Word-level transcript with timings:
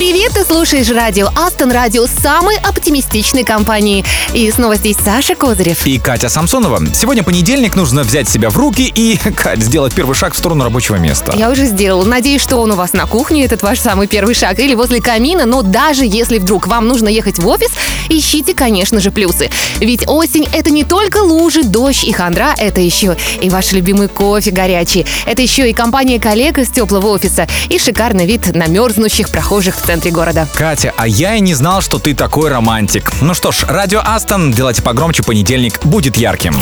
Привет, 0.00 0.32
ты 0.32 0.44
слушаешь 0.46 0.88
радио 0.88 1.28
Астон, 1.36 1.70
радио 1.70 2.06
самой 2.06 2.56
оптимистичной 2.56 3.44
компании. 3.44 4.02
И 4.32 4.50
снова 4.50 4.76
здесь 4.76 4.96
Саша 4.96 5.34
Козырев. 5.34 5.86
И 5.86 5.98
Катя 5.98 6.30
Самсонова. 6.30 6.80
Сегодня 6.94 7.22
понедельник, 7.22 7.76
нужно 7.76 8.02
взять 8.02 8.26
себя 8.26 8.48
в 8.48 8.56
руки 8.56 8.90
и, 8.94 9.18
Кать, 9.36 9.62
сделать 9.62 9.92
первый 9.92 10.14
шаг 10.14 10.32
в 10.32 10.38
сторону 10.38 10.64
рабочего 10.64 10.96
места. 10.96 11.34
Я 11.36 11.50
уже 11.50 11.66
сделала. 11.66 12.06
Надеюсь, 12.06 12.40
что 12.40 12.56
он 12.56 12.72
у 12.72 12.76
вас 12.76 12.94
на 12.94 13.04
кухне, 13.04 13.44
этот 13.44 13.62
ваш 13.62 13.78
самый 13.78 14.06
первый 14.06 14.34
шаг, 14.34 14.58
или 14.58 14.74
возле 14.74 15.02
камина, 15.02 15.44
но 15.44 15.60
даже 15.60 16.06
если 16.06 16.38
вдруг 16.38 16.66
вам 16.66 16.88
нужно 16.88 17.08
ехать 17.08 17.38
в 17.38 17.46
офис, 17.46 17.68
ищите, 18.08 18.54
конечно 18.54 19.00
же, 19.00 19.10
плюсы. 19.10 19.50
Ведь 19.80 20.08
осень— 20.08 20.48
это 20.54 20.70
не 20.70 20.84
только 20.84 21.18
лужи, 21.18 21.62
дождь 21.62 22.04
и 22.04 22.12
хандра, 22.12 22.54
это 22.56 22.80
еще 22.80 23.18
и 23.42 23.50
ваш 23.50 23.72
любимый 23.72 24.08
кофе 24.08 24.50
горячий. 24.50 25.04
Это 25.26 25.42
еще 25.42 25.68
и 25.68 25.74
компания 25.74 26.18
коллег 26.18 26.56
из 26.56 26.70
теплого 26.70 27.08
офиса 27.08 27.46
и 27.68 27.78
шикарный 27.78 28.24
вид 28.24 28.54
на 28.54 28.66
мерзнущих 28.66 29.28
прохожих 29.28 29.76
в 29.76 29.89
центре 29.90 30.12
города. 30.12 30.46
Катя, 30.54 30.94
а 30.96 31.08
я 31.08 31.34
и 31.34 31.40
не 31.40 31.52
знал, 31.52 31.80
что 31.80 31.98
ты 31.98 32.14
такой 32.14 32.48
романтик. 32.48 33.10
Ну 33.20 33.34
что 33.34 33.50
ж, 33.50 33.64
радио 33.66 34.00
Астон, 34.04 34.52
делайте 34.52 34.82
погромче, 34.82 35.24
понедельник 35.24 35.84
будет 35.84 36.16
ярким. 36.16 36.54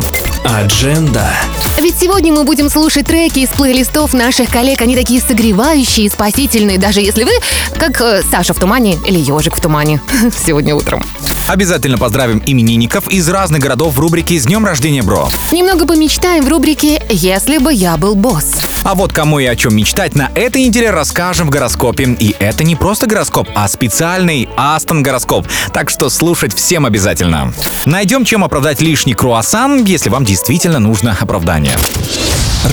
Адженда. 0.57 1.31
Ведь 1.79 1.99
сегодня 2.01 2.33
мы 2.33 2.45
будем 2.45 2.71
слушать 2.71 3.07
треки 3.07 3.41
из 3.41 3.51
плейлистов 3.51 4.15
наших 4.15 4.49
коллег. 4.51 4.81
Они 4.81 4.97
такие 4.97 5.21
согревающие 5.21 6.07
и 6.07 6.09
спасительные, 6.09 6.79
даже 6.79 7.01
если 7.01 7.25
вы, 7.25 7.33
как 7.79 8.01
э, 8.01 8.23
Саша 8.31 8.55
в 8.55 8.59
тумане 8.59 8.99
или 9.07 9.19
ежик 9.19 9.57
в 9.57 9.61
тумане 9.61 10.01
сегодня 10.47 10.75
утром. 10.75 11.05
Обязательно 11.49 11.97
поздравим 11.97 12.43
именинников 12.45 13.09
из 13.09 13.29
разных 13.29 13.61
городов 13.61 13.95
в 13.95 14.01
рубрике 14.01 14.39
«С 14.39 14.45
днем 14.45 14.67
рождения, 14.67 15.03
бро». 15.03 15.31
Немного 15.51 15.87
помечтаем 15.87 16.45
в 16.45 16.49
рубрике 16.49 17.03
«Если 17.09 17.59
бы 17.59 17.73
я 17.73 17.97
был 17.97 18.15
босс». 18.15 18.53
А 18.85 18.95
вот 18.95 19.13
кому 19.13 19.39
и 19.39 19.47
о 19.47 19.57
чем 19.57 19.75
мечтать 19.75 20.15
на 20.15 20.31
этой 20.35 20.65
неделе 20.65 20.91
расскажем 20.91 21.49
в 21.49 21.51
гороскопе. 21.51 22.17
И 22.21 22.35
это 22.39 22.65
не 22.65 22.77
просто 22.77 23.07
гороскоп, 23.07 23.49
а 23.55 23.67
специальный 23.69 24.49
Астон 24.57 25.03
гороскоп. 25.03 25.47
Так 25.73 25.91
что 25.91 26.09
слушать 26.11 26.55
всем 26.55 26.87
обязательно. 26.87 27.53
Найдем, 27.87 28.25
чем 28.25 28.45
оправдать 28.45 28.81
лишний 28.81 29.15
круассан, 29.15 29.85
если 29.85 30.11
вам 30.11 30.25
действительно 30.25 30.38
нужно 30.79 31.17
оправдание. 31.21 31.77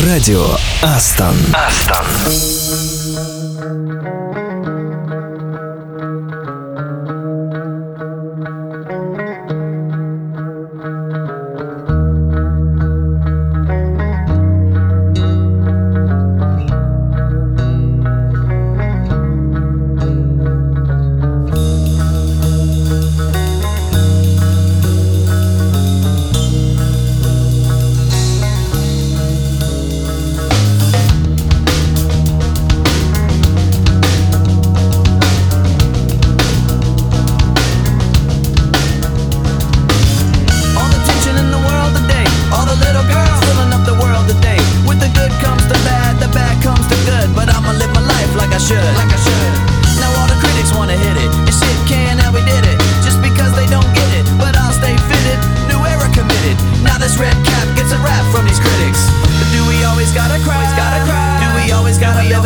Радио 0.05 0.45
Астон. 0.83 1.35
Астон. 1.51 2.05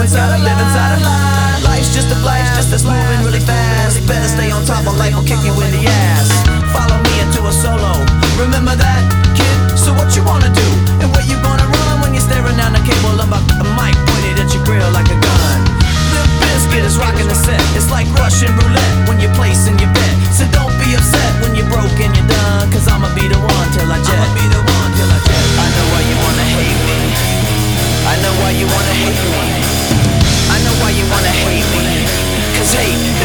Inside 0.10 0.34
a 0.34 0.42
live 0.42 0.58
inside 0.58 0.98
a 0.98 1.00
lie? 1.06 1.62
Life's 1.70 1.94
just 1.94 2.10
a 2.10 2.18
flash, 2.26 2.50
just 2.58 2.74
that's 2.74 2.82
moving 2.82 3.22
really 3.22 3.46
fast. 3.46 4.02
Better 4.10 4.26
stay 4.26 4.50
on 4.50 4.66
top 4.66 4.82
or 4.90 4.98
life 4.98 5.14
will 5.14 5.22
kick 5.22 5.38
you 5.46 5.54
in 5.54 5.70
the 5.70 5.86
ass. 5.86 6.34
Follow 6.74 6.98
me 7.06 7.14
into 7.22 7.46
a 7.46 7.54
solo. 7.54 7.94
Remember 8.42 8.74
that, 8.74 9.02
kid? 9.38 9.78
So 9.78 9.94
what 9.94 10.18
you 10.18 10.26
wanna 10.26 10.50
do? 10.50 10.70
And 11.06 11.14
where 11.14 11.22
you 11.30 11.38
gonna 11.46 11.70
run 11.70 12.02
when 12.02 12.18
you're 12.18 12.26
staring 12.26 12.58
down 12.58 12.74
the 12.74 12.82
cable 12.82 13.22
about 13.22 13.46
the 13.62 13.70
mic 13.78 13.94
pointed 14.10 14.42
at 14.42 14.50
your 14.50 14.66
grill 14.66 14.90
like 14.98 15.06
a 15.14 15.20
gun? 15.22 15.58
Limp 16.18 16.32
Bizkit 16.42 16.82
is 16.90 16.98
rocking 16.98 17.30
the 17.30 17.38
set. 17.38 17.62
It's 17.78 17.94
like 17.94 18.10
Russian 18.18 18.50
roulette 18.66 18.96
when 19.06 19.22
you're 19.22 19.36
placing 19.38 19.78
your 19.78 19.94
bet. 19.94 20.16
So 20.34 20.50
don't 20.50 20.74
be 20.82 20.98
upset 20.98 21.38
when 21.46 21.54
you're 21.54 21.70
broke 21.70 22.02
and 22.02 22.10
you're 22.18 22.32
done. 22.34 22.66
Cause 22.74 22.90
I'ma 22.90 23.14
be 23.14 23.30
the 23.30 23.38
one 23.38 23.68
till 23.78 23.86
I 23.86 24.02
jet. 24.02 24.18
I'ma 24.18 24.34
be 24.34 24.46
the 24.50 24.58
one 24.58 24.90
till 24.98 25.06
I 25.06 25.20
jet. 25.22 25.46
I 25.54 25.68
know 25.70 25.86
why 25.94 26.02
you 26.02 26.18
wanna 26.18 26.48
hate 26.58 26.82
me. 26.90 26.98
I 28.10 28.14
know 28.26 28.34
why 28.42 28.52
you 28.58 28.66
wanna 28.66 28.96
hate 29.06 29.22
me. 29.22 29.79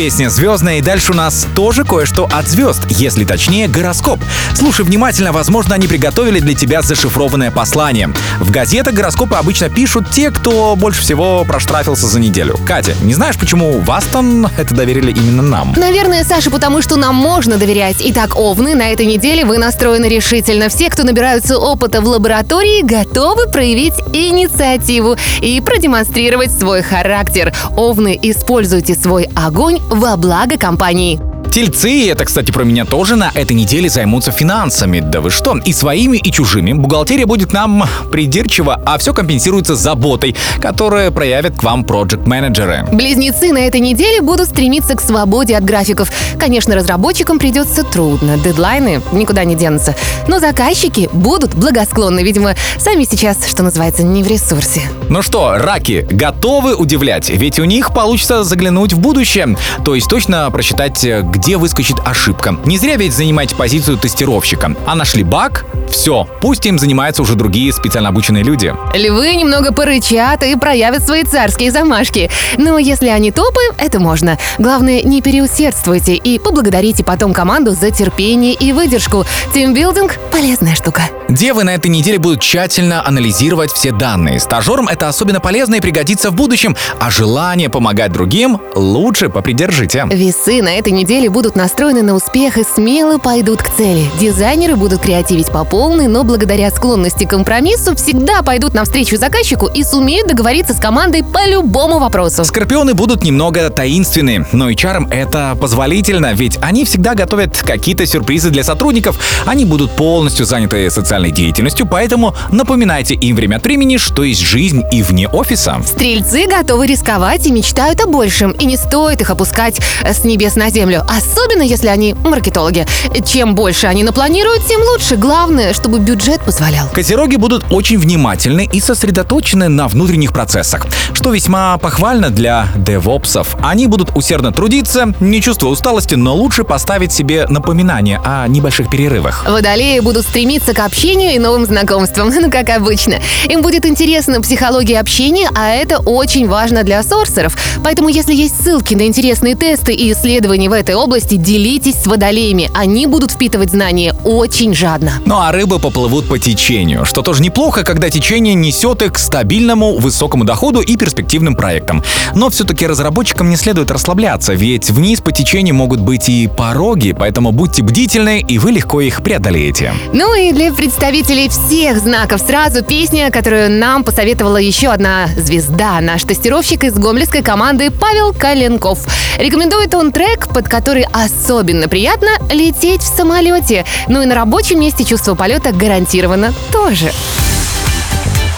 Песня 0.00 0.30
звездная, 0.30 0.78
и 0.78 0.80
дальше 0.80 1.12
у 1.12 1.14
нас 1.14 1.46
тоже 1.54 1.84
кое-что 1.84 2.26
от 2.32 2.48
звезд, 2.48 2.86
если 2.88 3.26
точнее 3.26 3.68
гороскоп. 3.68 4.18
Слушай 4.54 4.86
внимательно, 4.86 5.30
возможно, 5.30 5.74
они 5.74 5.88
приготовили 5.88 6.40
для 6.40 6.54
тебя 6.54 6.80
зашифрованное 6.80 7.50
послание. 7.50 8.08
В 8.40 8.50
газетах 8.50 8.94
гороскопы 8.94 9.36
обычно 9.36 9.68
пишут 9.68 10.10
те, 10.10 10.30
кто 10.30 10.74
больше 10.74 11.02
всего 11.02 11.44
проштрафился 11.44 12.06
за 12.06 12.18
неделю. 12.18 12.56
Катя, 12.66 12.94
не 13.02 13.12
знаешь, 13.14 13.38
почему 13.38 13.78
в 13.78 13.90
Астон 13.90 14.48
это 14.56 14.74
доверили 14.74 15.12
именно 15.12 15.42
нам? 15.42 15.74
Наверное, 15.76 16.24
Саша, 16.24 16.50
потому 16.50 16.80
что 16.80 16.96
нам 16.96 17.14
можно 17.14 17.58
доверять. 17.58 17.96
Итак, 18.00 18.36
Овны, 18.36 18.74
на 18.74 18.90
этой 18.92 19.04
неделе 19.04 19.44
вы 19.44 19.58
настроены 19.58 20.06
решительно. 20.06 20.70
Все, 20.70 20.88
кто 20.88 21.04
набираются 21.04 21.58
опыта 21.58 22.00
в 22.00 22.08
лаборатории, 22.08 22.82
готовы 22.82 23.46
проявить 23.46 23.94
инициативу 24.12 25.16
и 25.40 25.60
продемонстрировать 25.60 26.50
свой 26.50 26.82
характер. 26.82 27.54
Овны, 27.76 28.18
используйте 28.20 28.94
свой 28.94 29.28
огонь 29.36 29.80
во 29.90 30.16
благо 30.16 30.56
компании. 30.56 31.29
Тельцы, 31.50 32.08
это, 32.08 32.24
кстати, 32.24 32.52
про 32.52 32.62
меня 32.62 32.84
тоже, 32.84 33.16
на 33.16 33.32
этой 33.34 33.56
неделе 33.56 33.90
займутся 33.90 34.30
финансами. 34.30 35.00
Да 35.00 35.20
вы 35.20 35.30
что? 35.30 35.56
И 35.56 35.72
своими, 35.72 36.16
и 36.16 36.30
чужими. 36.30 36.72
Бухгалтерия 36.72 37.26
будет 37.26 37.52
нам 37.52 37.84
придирчива, 38.12 38.80
а 38.86 38.98
все 38.98 39.12
компенсируется 39.12 39.74
заботой, 39.74 40.36
которую 40.60 41.10
проявят 41.10 41.56
к 41.56 41.62
вам 41.64 41.82
проект-менеджеры. 41.82 42.86
Близнецы 42.92 43.52
на 43.52 43.58
этой 43.58 43.80
неделе 43.80 44.20
будут 44.20 44.48
стремиться 44.48 44.94
к 44.94 45.00
свободе 45.00 45.56
от 45.56 45.64
графиков. 45.64 46.12
Конечно, 46.38 46.76
разработчикам 46.76 47.40
придется 47.40 47.82
трудно, 47.82 48.38
дедлайны 48.38 49.02
никуда 49.10 49.42
не 49.42 49.56
денутся. 49.56 49.96
Но 50.28 50.38
заказчики 50.38 51.08
будут 51.12 51.54
благосклонны, 51.56 52.22
видимо, 52.22 52.54
сами 52.78 53.02
сейчас, 53.10 53.48
что 53.48 53.64
называется, 53.64 54.04
не 54.04 54.22
в 54.22 54.28
ресурсе. 54.28 54.82
Ну 55.08 55.20
что, 55.20 55.56
раки, 55.56 56.06
готовы 56.10 56.76
удивлять? 56.76 57.28
Ведь 57.28 57.58
у 57.58 57.64
них 57.64 57.92
получится 57.92 58.44
заглянуть 58.44 58.92
в 58.92 59.00
будущее. 59.00 59.56
То 59.84 59.96
есть 59.96 60.08
точно 60.08 60.48
просчитать, 60.52 61.04
где 61.04 61.39
выскочит 61.48 61.96
ошибка. 62.04 62.56
Не 62.64 62.78
зря 62.78 62.96
ведь 62.96 63.12
занимаете 63.12 63.56
позицию 63.56 63.98
тестировщика. 63.98 64.74
А 64.86 64.94
нашли 64.94 65.22
баг? 65.22 65.64
Все, 65.90 66.28
пусть 66.40 66.66
им 66.66 66.78
занимаются 66.78 67.22
уже 67.22 67.34
другие 67.34 67.72
специально 67.72 68.10
обученные 68.10 68.44
люди. 68.44 68.74
Львы 68.94 69.34
немного 69.34 69.72
порычат 69.72 70.42
и 70.44 70.54
проявят 70.56 71.04
свои 71.04 71.24
царские 71.24 71.72
замашки. 71.72 72.30
Но 72.58 72.78
если 72.78 73.08
они 73.08 73.32
топы, 73.32 73.60
это 73.78 73.98
можно. 73.98 74.38
Главное, 74.58 75.02
не 75.02 75.20
переусердствуйте 75.22 76.14
и 76.14 76.38
поблагодарите 76.38 77.02
потом 77.04 77.32
команду 77.32 77.72
за 77.72 77.90
терпение 77.90 78.54
и 78.54 78.72
выдержку. 78.72 79.24
Тимбилдинг— 79.52 80.18
полезная 80.32 80.74
штука. 80.74 81.02
Девы 81.28 81.64
на 81.64 81.74
этой 81.74 81.88
неделе 81.88 82.18
будут 82.18 82.40
тщательно 82.40 83.06
анализировать 83.06 83.72
все 83.72 83.92
данные. 83.92 84.40
Стажерам 84.40 84.88
это 84.88 85.08
особенно 85.08 85.40
полезно 85.40 85.76
и 85.76 85.80
пригодится 85.80 86.30
в 86.30 86.34
будущем, 86.34 86.76
а 86.98 87.10
желание 87.10 87.68
помогать 87.68 88.12
другим 88.12 88.60
лучше 88.74 89.28
попридержите. 89.28 90.06
Весы 90.10 90.62
на 90.62 90.74
этой 90.76 90.92
неделе 90.92 91.29
будут 91.30 91.56
настроены 91.56 92.02
на 92.02 92.14
успех 92.14 92.58
и 92.58 92.64
смело 92.64 93.18
пойдут 93.18 93.62
к 93.62 93.68
цели. 93.70 94.04
Дизайнеры 94.20 94.76
будут 94.76 95.00
креативить 95.00 95.48
по 95.48 95.64
полной, 95.64 96.06
но 96.06 96.24
благодаря 96.24 96.70
склонности 96.70 97.24
к 97.24 97.30
компромиссу 97.30 97.96
всегда 97.96 98.42
пойдут 98.42 98.74
навстречу 98.74 99.16
заказчику 99.16 99.66
и 99.66 99.82
сумеют 99.84 100.28
договориться 100.28 100.74
с 100.74 100.78
командой 100.78 101.22
по 101.24 101.48
любому 101.48 101.98
вопросу. 101.98 102.44
Скорпионы 102.44 102.94
будут 102.94 103.22
немного 103.22 103.70
таинственны, 103.70 104.46
но 104.52 104.68
и 104.68 104.76
чарам 104.76 105.06
это 105.10 105.56
позволительно, 105.60 106.32
ведь 106.32 106.58
они 106.60 106.84
всегда 106.84 107.14
готовят 107.14 107.56
какие-то 107.62 108.06
сюрпризы 108.06 108.50
для 108.50 108.64
сотрудников. 108.64 109.18
Они 109.46 109.64
будут 109.64 109.92
полностью 109.92 110.46
заняты 110.46 110.90
социальной 110.90 111.30
деятельностью, 111.30 111.86
поэтому 111.86 112.34
напоминайте 112.50 113.14
им 113.14 113.36
время 113.36 113.56
от 113.56 113.64
времени, 113.64 113.96
что 113.96 114.24
есть 114.24 114.40
жизнь 114.40 114.82
и 114.92 115.02
вне 115.02 115.28
офиса. 115.28 115.80
Стрельцы 115.86 116.46
готовы 116.46 116.86
рисковать 116.86 117.46
и 117.46 117.52
мечтают 117.52 118.00
о 118.00 118.06
большем, 118.06 118.52
и 118.52 118.64
не 118.64 118.76
стоит 118.76 119.20
их 119.20 119.30
опускать 119.30 119.80
э, 120.02 120.12
с 120.12 120.24
небес 120.24 120.56
на 120.56 120.70
землю, 120.70 121.04
особенно 121.20 121.62
если 121.62 121.88
они 121.88 122.14
маркетологи. 122.14 122.86
Чем 123.24 123.54
больше 123.54 123.86
они 123.86 124.02
напланируют, 124.02 124.66
тем 124.66 124.80
лучше. 124.82 125.16
Главное, 125.16 125.74
чтобы 125.74 125.98
бюджет 125.98 126.40
позволял. 126.40 126.88
Козероги 126.88 127.36
будут 127.36 127.64
очень 127.70 127.98
внимательны 127.98 128.68
и 128.70 128.80
сосредоточены 128.80 129.68
на 129.68 129.88
внутренних 129.88 130.32
процессах, 130.32 130.86
что 131.12 131.32
весьма 131.32 131.76
похвально 131.78 132.30
для 132.30 132.68
девопсов. 132.76 133.56
Они 133.62 133.86
будут 133.86 134.16
усердно 134.16 134.52
трудиться, 134.52 135.14
не 135.20 135.42
чувствуя 135.42 135.72
усталости, 135.72 136.14
но 136.14 136.34
лучше 136.34 136.64
поставить 136.64 137.12
себе 137.12 137.46
напоминание 137.48 138.20
о 138.24 138.46
небольших 138.48 138.88
перерывах. 138.90 139.44
Водолеи 139.48 140.00
будут 140.00 140.24
стремиться 140.24 140.72
к 140.74 140.78
общению 140.78 141.34
и 141.34 141.38
новым 141.38 141.66
знакомствам, 141.66 142.30
ну 142.40 142.50
как 142.50 142.70
обычно. 142.70 143.16
Им 143.48 143.62
будет 143.62 143.84
интересна 143.84 144.40
психология 144.40 144.98
общения, 144.98 145.50
а 145.54 145.70
это 145.70 145.98
очень 145.98 146.48
важно 146.48 146.82
для 146.82 147.02
сорсеров. 147.02 147.56
Поэтому 147.84 148.08
если 148.08 148.34
есть 148.34 148.62
ссылки 148.62 148.94
на 148.94 149.06
интересные 149.06 149.54
тесты 149.54 149.92
и 149.92 150.12
исследования 150.12 150.68
в 150.68 150.72
этой 150.72 150.94
области, 150.94 151.09
делитесь 151.18 151.96
с 151.96 152.06
водолеями. 152.06 152.70
Они 152.74 153.06
будут 153.06 153.32
впитывать 153.32 153.70
знания 153.70 154.14
очень 154.24 154.74
жадно. 154.74 155.12
Ну 155.26 155.36
а 155.38 155.50
рыбы 155.50 155.78
поплывут 155.78 156.28
по 156.28 156.38
течению, 156.38 157.04
что 157.04 157.22
тоже 157.22 157.42
неплохо, 157.42 157.82
когда 157.82 158.10
течение 158.10 158.54
несет 158.54 159.02
их 159.02 159.14
к 159.14 159.18
стабильному 159.18 159.98
высокому 159.98 160.44
доходу 160.44 160.80
и 160.80 160.96
перспективным 160.96 161.56
проектам. 161.56 162.04
Но 162.34 162.50
все-таки 162.50 162.86
разработчикам 162.86 163.50
не 163.50 163.56
следует 163.56 163.90
расслабляться, 163.90 164.52
ведь 164.52 164.90
вниз 164.90 165.20
по 165.20 165.32
течению 165.32 165.74
могут 165.74 166.00
быть 166.00 166.28
и 166.28 166.46
пороги, 166.48 167.12
поэтому 167.12 167.52
будьте 167.52 167.82
бдительны, 167.82 168.40
и 168.40 168.58
вы 168.58 168.72
легко 168.72 169.00
их 169.00 169.22
преодолеете. 169.22 169.92
Ну 170.12 170.34
и 170.34 170.52
для 170.52 170.72
представителей 170.72 171.48
всех 171.48 171.98
знаков 171.98 172.40
сразу 172.46 172.84
песня, 172.84 173.30
которую 173.30 173.70
нам 173.70 174.04
посоветовала 174.04 174.58
еще 174.58 174.88
одна 174.88 175.28
звезда, 175.36 176.00
наш 176.00 176.22
тестировщик 176.22 176.84
из 176.84 176.94
гомельской 176.94 177.42
команды 177.42 177.90
Павел 177.90 178.32
Коленков. 178.32 179.00
Рекомендует 179.38 179.94
он 179.94 180.12
трек, 180.12 180.48
под 180.48 180.68
который 180.68 180.99
особенно 181.12 181.88
приятно 181.88 182.30
лететь 182.50 183.02
в 183.02 183.16
самолете. 183.16 183.84
Ну 184.08 184.22
и 184.22 184.26
на 184.26 184.34
рабочем 184.34 184.80
месте 184.80 185.04
чувство 185.04 185.34
полета 185.34 185.72
гарантировано 185.72 186.52
тоже. 186.72 187.12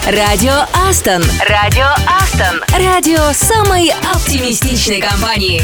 Радио 0.05 0.65
Астон. 0.89 1.23
Радио 1.47 1.87
Астон. 2.21 2.61
Радио 2.77 3.31
самой 3.31 3.93
оптимистичной 4.13 5.01
компании. 5.01 5.63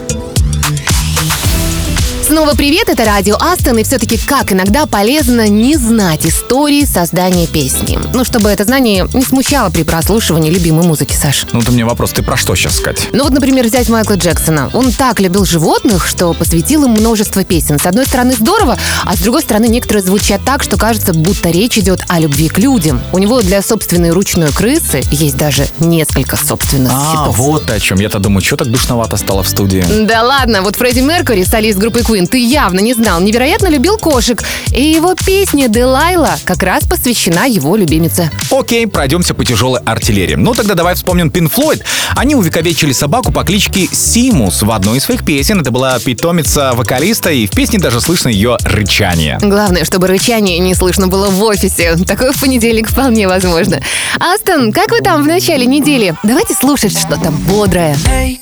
Снова 2.31 2.55
привет, 2.55 2.87
это 2.87 3.03
радио 3.03 3.35
Астон, 3.41 3.79
и 3.79 3.83
все-таки 3.83 4.17
как 4.17 4.53
иногда 4.53 4.85
полезно 4.85 5.49
не 5.49 5.75
знать 5.75 6.25
истории 6.25 6.85
создания 6.85 7.45
песни. 7.45 7.99
Ну, 8.13 8.23
чтобы 8.23 8.47
это 8.47 8.63
знание 8.63 9.05
не 9.13 9.25
смущало 9.25 9.69
при 9.69 9.83
прослушивании 9.83 10.49
любимой 10.49 10.85
музыки, 10.85 11.13
Саш. 11.13 11.45
Ну, 11.51 11.61
ты 11.61 11.73
мне 11.73 11.83
вопрос, 11.83 12.13
ты 12.13 12.23
про 12.23 12.37
что 12.37 12.55
сейчас 12.55 12.77
сказать? 12.77 13.09
Ну 13.11 13.25
вот, 13.25 13.33
например, 13.33 13.65
взять 13.65 13.89
Майкла 13.89 14.13
Джексона. 14.13 14.69
Он 14.73 14.93
так 14.93 15.19
любил 15.19 15.43
животных, 15.43 16.07
что 16.07 16.33
посвятил 16.33 16.85
им 16.85 16.91
множество 16.91 17.43
песен. 17.43 17.77
С 17.77 17.85
одной 17.85 18.05
стороны 18.05 18.31
здорово, 18.33 18.77
а 19.03 19.13
с 19.13 19.19
другой 19.19 19.41
стороны 19.41 19.65
некоторые 19.67 20.01
звучат 20.01 20.39
так, 20.45 20.63
что 20.63 20.77
кажется, 20.77 21.13
будто 21.13 21.49
речь 21.49 21.77
идет 21.77 21.99
о 22.07 22.17
любви 22.21 22.47
к 22.47 22.57
людям. 22.59 23.01
У 23.11 23.17
него 23.17 23.41
для 23.41 23.61
собственной 23.61 24.11
ручной 24.11 24.53
крысы 24.53 25.01
есть 25.11 25.35
даже 25.35 25.67
несколько 25.79 26.37
собственных 26.37 26.93
А, 26.95 27.11
хитов. 27.11 27.37
вот 27.37 27.69
о 27.69 27.77
чем. 27.81 27.99
Я-то 27.99 28.19
думаю, 28.19 28.41
что 28.41 28.55
так 28.55 28.71
душновато 28.71 29.17
стало 29.17 29.43
в 29.43 29.49
студии. 29.49 29.83
Да 30.05 30.23
ладно, 30.23 30.61
вот 30.61 30.77
Фредди 30.77 31.01
Меркьюри, 31.01 31.43
солист 31.43 31.77
группы 31.77 31.99
Queen, 31.99 32.20
ты 32.27 32.37
явно 32.37 32.79
не 32.79 32.93
знал, 32.93 33.21
невероятно 33.21 33.67
любил 33.67 33.97
кошек. 33.97 34.43
И 34.75 34.83
его 34.83 35.15
песня 35.15 35.67
«Делайла» 35.67 36.37
как 36.45 36.63
раз 36.63 36.83
посвящена 36.83 37.45
его 37.45 37.75
любимице. 37.75 38.31
Окей, 38.49 38.87
пройдемся 38.87 39.33
по 39.33 39.45
тяжелой 39.45 39.81
артиллерии. 39.85 40.35
Ну 40.35 40.53
тогда 40.53 40.73
давай 40.73 40.95
вспомним 40.95 41.29
Пин 41.29 41.49
Флойд. 41.49 41.83
Они 42.15 42.35
увековечили 42.35 42.91
собаку 42.91 43.31
по 43.31 43.43
кличке 43.43 43.87
Симус 43.91 44.61
в 44.61 44.71
одной 44.71 44.97
из 44.97 45.03
своих 45.03 45.25
песен. 45.25 45.61
Это 45.61 45.71
была 45.71 45.99
питомица 45.99 46.73
вокалиста, 46.73 47.31
и 47.31 47.47
в 47.47 47.51
песне 47.51 47.79
даже 47.79 48.01
слышно 48.01 48.29
ее 48.29 48.57
рычание. 48.63 49.37
Главное, 49.41 49.85
чтобы 49.85 50.07
рычание 50.07 50.59
не 50.59 50.75
слышно 50.75 51.07
было 51.07 51.29
в 51.29 51.41
офисе. 51.43 51.95
Такое 52.07 52.31
в 52.31 52.39
понедельник 52.39 52.89
вполне 52.89 53.27
возможно. 53.27 53.81
Астон, 54.19 54.71
как 54.71 54.91
вы 54.91 54.99
там 54.99 55.23
в 55.23 55.27
начале 55.27 55.65
недели? 55.65 56.15
Давайте 56.23 56.53
слушать 56.53 56.97
что-то 56.97 57.31
бодрое. 57.31 57.95
Hey, 58.05 58.39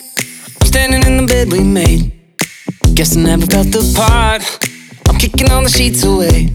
standing 0.62 1.04
in 1.06 1.26
the 1.26 1.28
bed 1.28 1.50
we 1.50 1.62
made. 1.62 2.19
Guess 3.00 3.16
I 3.16 3.22
never 3.22 3.46
felt 3.46 3.68
the 3.68 3.80
part. 3.96 4.44
I'm 5.08 5.18
kicking 5.18 5.50
all 5.52 5.64
the 5.64 5.70
sheets 5.70 6.04
away. 6.04 6.54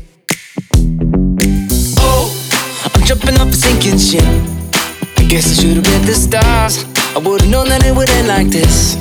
Oh, 2.00 2.28
I'm 2.94 3.02
jumping 3.06 3.40
off 3.40 3.48
a 3.48 3.52
sinking 3.54 3.96
ship. 3.96 4.28
I 5.16 5.24
guess 5.24 5.48
I 5.48 5.62
should've 5.62 5.86
read 5.86 6.02
the 6.02 6.12
stars. 6.12 6.84
I 7.16 7.18
would've 7.24 7.48
known 7.48 7.70
that 7.70 7.86
it 7.86 7.96
would 7.96 8.10
end 8.10 8.28
like 8.28 8.48
this. 8.48 8.98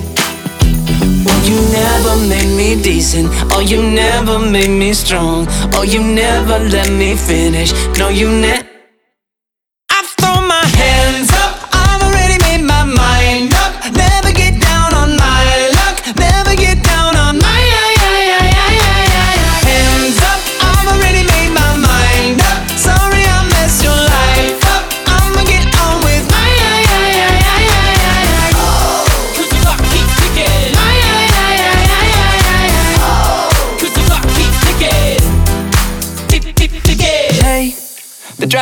Oh, 1.28 1.44
you 1.44 1.60
never 1.76 2.16
made 2.32 2.56
me 2.56 2.82
decent. 2.82 3.28
Oh, 3.52 3.60
you 3.60 3.84
never 3.84 4.40
made 4.40 4.70
me 4.70 4.94
strong. 4.94 5.46
Oh, 5.74 5.84
you 5.84 6.02
never 6.02 6.60
let 6.60 6.90
me 6.94 7.18
finish. 7.18 7.74
No, 8.00 8.08
you 8.08 8.30
never. 8.32 8.73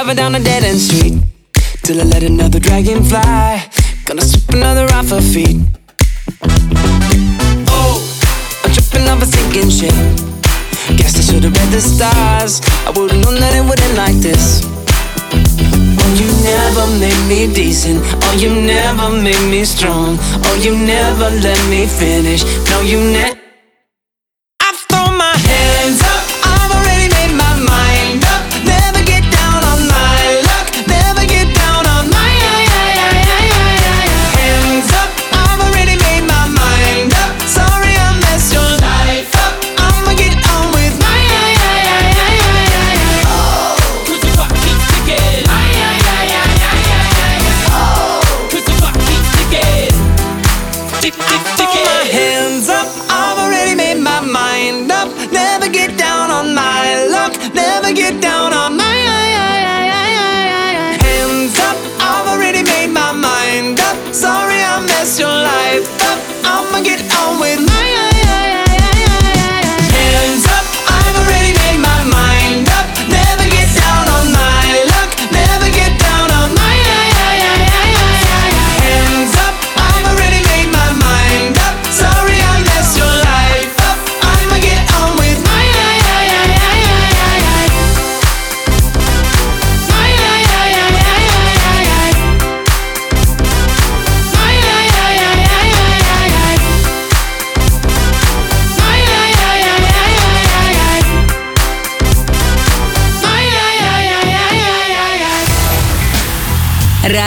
Driving 0.03 0.15
down 0.15 0.33
a 0.33 0.43
dead 0.43 0.63
end 0.63 0.79
street 0.79 1.13
till 1.83 2.01
I 2.01 2.03
let 2.05 2.23
another 2.23 2.59
dragon 2.59 3.03
fly. 3.03 3.69
Gonna 4.05 4.23
sweep 4.23 4.49
another 4.49 4.85
off 4.95 5.09
her 5.09 5.21
feet. 5.21 5.61
Oh, 7.69 8.01
I'm 8.63 8.71
tripping 8.73 9.07
off 9.07 9.21
a 9.21 9.27
sinking 9.27 9.69
ship. 9.69 9.93
Guess 10.97 11.19
I 11.19 11.21
should've 11.21 11.53
read 11.53 11.69
the 11.69 11.81
stars. 11.81 12.61
I 12.87 12.89
would've 12.95 13.21
known 13.21 13.39
that 13.41 13.53
it 13.53 13.63
would 13.63 13.79
end 13.79 13.97
like 13.97 14.15
this. 14.15 14.65
Oh, 16.01 16.11
you 16.17 16.29
never 16.49 16.85
made 16.97 17.21
me 17.29 17.53
decent. 17.53 18.01
Oh, 18.23 18.33
you 18.39 18.49
never 18.49 19.07
made 19.21 19.45
me 19.51 19.63
strong. 19.65 20.17
Oh, 20.19 20.59
you 20.63 20.75
never 20.75 21.29
let 21.45 21.61
me 21.69 21.85
finish. 21.85 22.43
No, 22.71 22.81
you 22.81 22.97
never. 22.97 23.40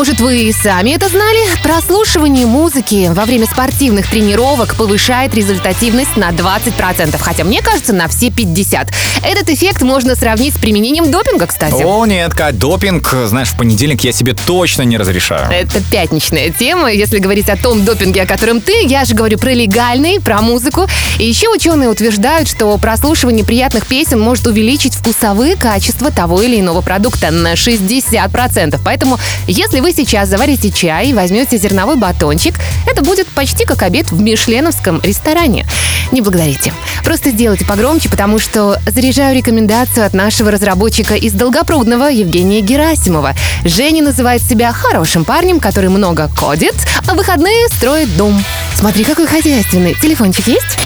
Может, 0.00 0.20
вы 0.20 0.44
и 0.44 0.52
сами 0.52 0.92
это 0.92 1.10
знали? 1.10 1.40
Прослушивание 1.62 2.46
музыки 2.46 3.10
во 3.12 3.26
время 3.26 3.44
спортивных 3.44 4.08
тренировок 4.08 4.74
повышает 4.74 5.34
результативность 5.34 6.16
на 6.16 6.30
20%, 6.30 7.18
хотя 7.20 7.44
мне 7.44 7.60
кажется, 7.60 7.92
на 7.92 8.08
все 8.08 8.28
50%. 8.28 8.88
Этот 9.22 9.50
эффект 9.50 9.82
можно 9.82 10.16
сравнить 10.16 10.54
с 10.54 10.58
применением 10.58 11.10
допинга, 11.10 11.46
кстати. 11.46 11.82
О, 11.82 12.06
нет, 12.06 12.32
Кать, 12.32 12.58
допинг, 12.58 13.14
знаешь, 13.26 13.50
в 13.50 13.58
понедельник 13.58 14.00
я 14.00 14.12
себе 14.12 14.34
точно 14.46 14.82
не 14.82 14.96
разрешаю. 14.96 15.52
Это 15.52 15.82
пятничная 15.92 16.48
тема. 16.48 16.90
Если 16.90 17.18
говорить 17.18 17.50
о 17.50 17.58
том 17.58 17.84
допинге, 17.84 18.22
о 18.22 18.26
котором 18.26 18.62
ты, 18.62 18.86
я 18.86 19.04
же 19.04 19.14
говорю 19.14 19.36
про 19.36 19.52
легальный, 19.52 20.18
про 20.18 20.40
музыку. 20.40 20.86
И 21.18 21.26
еще 21.26 21.50
ученые 21.50 21.90
утверждают, 21.90 22.48
что 22.48 22.74
прослушивание 22.78 23.44
приятных 23.44 23.86
песен 23.86 24.18
может 24.18 24.46
увеличить 24.46 24.94
вкусовые 24.94 25.56
качества 25.56 26.10
того 26.10 26.40
или 26.40 26.58
иного 26.58 26.80
продукта 26.80 27.30
на 27.30 27.52
60%. 27.52 28.80
Поэтому, 28.82 29.18
если 29.46 29.80
вы 29.80 29.89
сейчас 29.92 30.28
заварите 30.28 30.70
чай 30.70 31.08
и 31.08 31.14
возьмете 31.14 31.56
зерновой 31.56 31.96
батончик, 31.96 32.54
это 32.86 33.02
будет 33.02 33.26
почти 33.28 33.64
как 33.64 33.82
обед 33.82 34.10
в 34.10 34.20
мишленовском 34.20 35.00
ресторане. 35.02 35.66
Не 36.12 36.20
благодарите. 36.20 36.72
Просто 37.04 37.30
сделайте 37.30 37.64
погромче, 37.64 38.08
потому 38.08 38.38
что 38.38 38.80
заряжаю 38.86 39.36
рекомендацию 39.36 40.04
от 40.06 40.14
нашего 40.14 40.50
разработчика 40.50 41.14
из 41.14 41.32
Долгопрудного 41.32 42.06
Евгения 42.06 42.60
Герасимова. 42.60 43.34
Женя 43.64 44.02
называет 44.02 44.42
себя 44.42 44.72
хорошим 44.72 45.24
парнем, 45.24 45.60
который 45.60 45.90
много 45.90 46.30
кодит, 46.38 46.74
а 47.06 47.14
выходные 47.14 47.68
строит 47.68 48.16
дом. 48.16 48.42
Смотри, 48.74 49.04
какой 49.04 49.26
хозяйственный. 49.26 49.94
Телефончик 49.94 50.46
есть? 50.46 50.78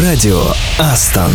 Радио 0.00 0.42
Астон. 0.78 1.32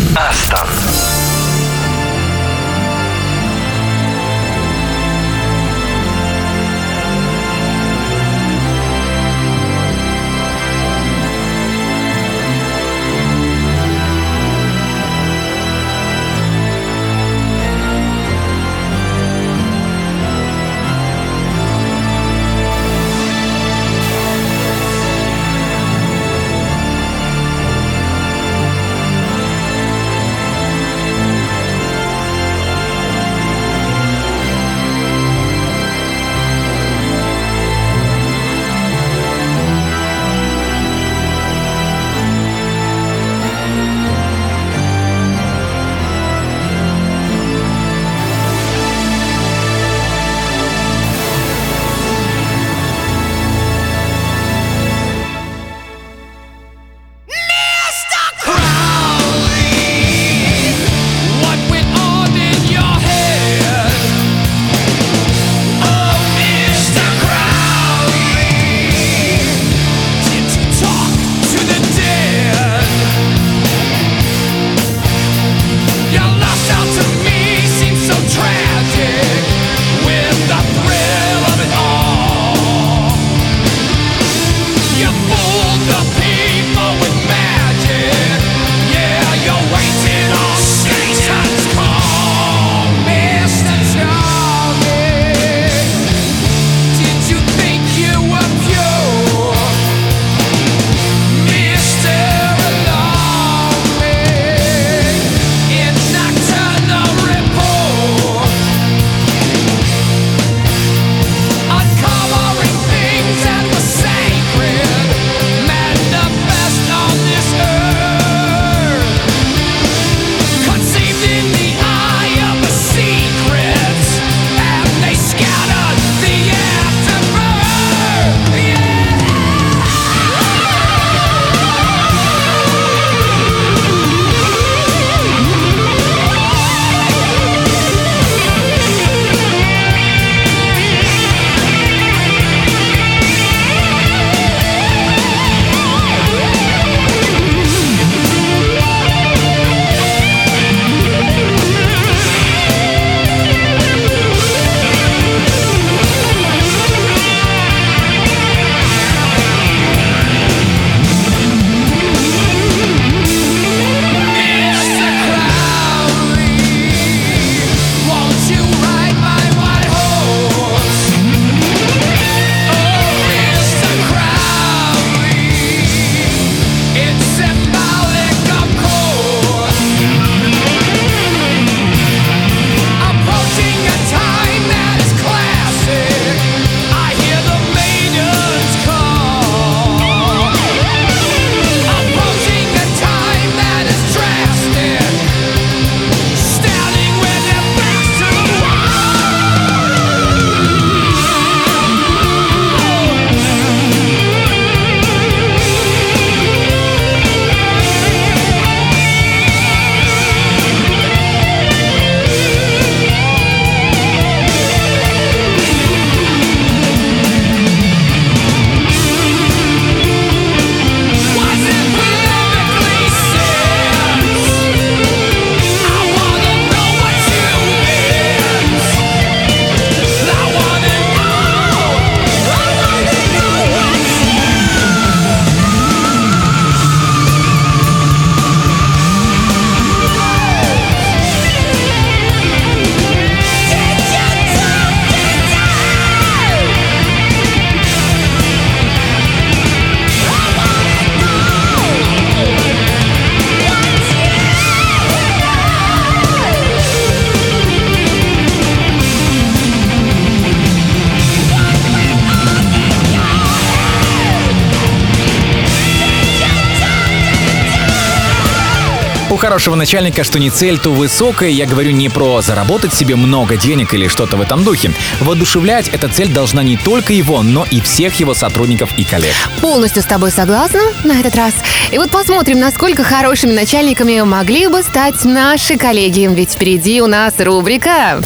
Хорошего 269.60 269.74
начальника 269.74 270.24
что 270.24 270.38
не 270.38 270.48
цель, 270.48 270.78
то 270.78 270.90
высокая. 270.90 271.50
Я 271.50 271.66
говорю 271.66 271.90
не 271.90 272.08
про 272.08 272.40
заработать 272.40 272.94
себе 272.94 273.14
много 273.14 273.58
денег 273.58 273.92
или 273.92 274.08
что-то 274.08 274.38
в 274.38 274.40
этом 274.40 274.64
духе. 274.64 274.90
Воодушевлять 275.20 275.88
эта 275.88 276.08
цель 276.08 276.32
должна 276.32 276.62
не 276.62 276.78
только 276.78 277.12
его, 277.12 277.42
но 277.42 277.66
и 277.70 277.82
всех 277.82 278.14
его 278.14 278.32
сотрудников 278.32 278.88
и 278.98 279.04
коллег. 279.04 279.34
Полностью 279.60 280.02
с 280.02 280.06
тобой 280.06 280.30
согласна 280.30 280.80
на 281.04 281.20
этот 281.20 281.36
раз. 281.36 281.52
И 281.92 281.98
вот 281.98 282.10
посмотрим, 282.10 282.58
насколько 282.58 283.04
хорошими 283.04 283.52
начальниками 283.52 284.22
могли 284.22 284.66
бы 284.66 284.82
стать 284.82 285.26
наши 285.26 285.76
коллеги. 285.76 286.26
Ведь 286.32 286.52
впереди 286.52 287.02
у 287.02 287.06
нас 287.06 287.34
рубрика 287.38 288.22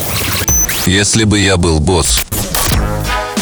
Если 0.86 1.24
бы 1.24 1.40
я 1.40 1.56
был 1.56 1.80
босс. 1.80 2.23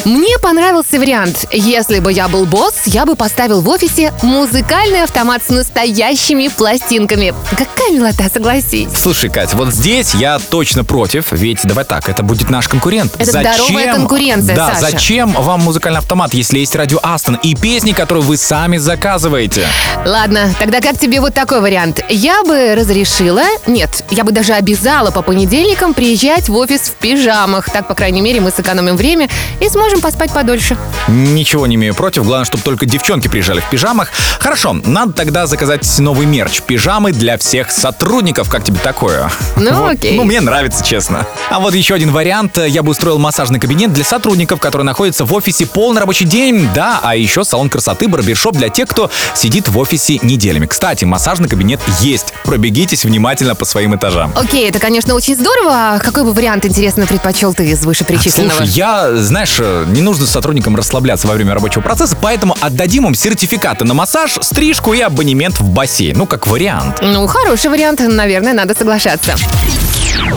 Мне 0.04 0.36
понравился 0.40 0.98
вариант. 0.98 1.46
Если 1.52 2.00
бы 2.00 2.12
я 2.12 2.26
был 2.26 2.44
босс, 2.44 2.82
я 2.86 3.06
бы 3.06 3.14
поставил 3.14 3.60
в 3.60 3.68
офисе 3.68 4.12
музыкальный 4.22 5.04
автомат 5.04 5.42
с 5.46 5.48
настоящими 5.48 6.48
пластинками. 6.48 7.32
Какая 7.52 7.92
милота, 7.92 8.24
согласись. 8.32 8.88
Слушай, 9.00 9.30
Кать, 9.30 9.54
вот 9.54 9.72
здесь 9.72 10.14
я 10.14 10.40
точно 10.40 10.82
против, 10.82 11.30
ведь 11.30 11.60
давай 11.62 11.84
так, 11.84 12.08
это 12.08 12.24
будет 12.24 12.50
наш 12.50 12.66
конкурент. 12.66 13.12
Это 13.18 13.30
здоровая 13.30 13.94
конкуренция, 13.94 14.56
Да, 14.56 14.74
Саша. 14.74 14.90
зачем 14.92 15.32
вам 15.32 15.60
музыкальный 15.60 16.00
автомат, 16.00 16.34
если 16.34 16.58
есть 16.58 16.74
радио 16.74 16.98
Астон 17.02 17.36
и 17.36 17.54
песни, 17.54 17.92
которые 17.92 18.24
вы 18.24 18.36
сами 18.36 18.78
заказываете? 18.78 19.66
Ладно, 20.04 20.50
тогда 20.58 20.80
как 20.80 20.98
тебе 20.98 21.20
вот 21.20 21.34
такой 21.34 21.60
вариант? 21.60 22.00
Я 22.08 22.42
бы 22.42 22.74
разрешила, 22.74 23.44
нет, 23.68 24.04
я 24.10 24.24
бы 24.24 24.32
даже 24.32 24.54
обязала 24.54 25.12
по 25.12 25.22
понедельникам 25.22 25.94
приезжать 25.94 26.48
в 26.48 26.56
офис 26.56 26.80
в 26.82 26.94
пижамах. 26.94 27.70
Так, 27.70 27.86
по 27.86 27.94
крайней 27.94 28.20
мере, 28.20 28.40
мы 28.40 28.50
сэкономим 28.50 28.96
время 28.96 29.28
и 29.60 29.68
сможем 29.68 29.91
поспать 30.00 30.32
подольше. 30.32 30.76
Ничего 31.08 31.66
не 31.66 31.74
имею 31.76 31.94
против, 31.94 32.24
главное, 32.24 32.44
чтобы 32.44 32.62
только 32.62 32.86
девчонки 32.86 33.28
приезжали 33.28 33.60
в 33.60 33.68
пижамах. 33.70 34.08
Хорошо, 34.38 34.72
надо 34.84 35.12
тогда 35.12 35.46
заказать 35.46 35.86
новый 35.98 36.26
мерч. 36.26 36.60
Пижамы 36.62 37.12
для 37.12 37.38
всех 37.38 37.70
сотрудников. 37.70 38.48
Как 38.48 38.64
тебе 38.64 38.78
такое? 38.78 39.30
Ну, 39.56 39.72
Вот. 39.82 39.92
окей. 39.94 40.16
Ну, 40.16 40.24
мне 40.24 40.40
нравится, 40.40 40.84
честно. 40.84 41.26
А 41.50 41.60
вот 41.60 41.74
еще 41.74 41.94
один 41.94 42.10
вариант. 42.10 42.58
Я 42.58 42.82
бы 42.82 42.90
устроил 42.90 43.18
массажный 43.18 43.58
кабинет 43.60 43.92
для 43.92 44.04
сотрудников, 44.04 44.60
которые 44.60 44.84
находятся 44.84 45.24
в 45.24 45.32
офисе 45.34 45.66
полный 45.66 46.00
рабочий 46.00 46.24
день. 46.24 46.68
Да, 46.74 47.00
а 47.02 47.16
еще 47.16 47.44
салон 47.44 47.68
красоты, 47.68 48.08
барбершоп 48.08 48.56
для 48.56 48.68
тех, 48.68 48.88
кто 48.88 49.10
сидит 49.34 49.68
в 49.68 49.78
офисе 49.78 50.18
неделями. 50.22 50.66
Кстати, 50.66 51.04
массажный 51.04 51.48
кабинет 51.48 51.80
есть. 52.00 52.32
Пробегитесь 52.44 53.04
внимательно 53.04 53.54
по 53.54 53.64
своим 53.64 53.94
этажам. 53.96 54.32
Окей, 54.36 54.68
это, 54.68 54.78
конечно, 54.78 55.14
очень 55.14 55.34
здорово. 55.34 55.72
А 55.94 55.98
Какой 55.98 56.24
бы 56.24 56.32
вариант, 56.32 56.64
интересно, 56.66 57.06
предпочел 57.06 57.54
ты 57.54 57.68
из 57.70 57.84
вышеперечисленного? 57.84 58.58
Слушай, 58.58 58.70
я, 58.72 59.14
знаешь, 59.16 59.56
э, 59.58 59.81
не 59.86 60.00
нужно 60.00 60.26
сотрудникам 60.26 60.76
расслабляться 60.76 61.28
во 61.28 61.34
время 61.34 61.54
рабочего 61.54 61.82
процесса, 61.82 62.16
поэтому 62.20 62.56
отдадим 62.60 63.06
им 63.06 63.14
сертификаты 63.14 63.84
на 63.84 63.94
массаж, 63.94 64.38
стрижку 64.40 64.92
и 64.92 65.00
абонемент 65.00 65.60
в 65.60 65.68
бассейн. 65.68 66.16
Ну, 66.16 66.26
как 66.26 66.46
вариант. 66.46 67.00
Ну, 67.02 67.26
хороший 67.26 67.70
вариант, 67.70 68.00
наверное, 68.00 68.52
надо 68.52 68.74
соглашаться. 68.74 69.34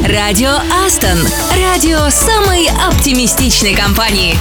Радио 0.08 0.52
Астон. 0.86 1.18
Радио 1.52 2.10
самой 2.10 2.70
оптимистичной 2.88 3.74
компании. 3.74 4.36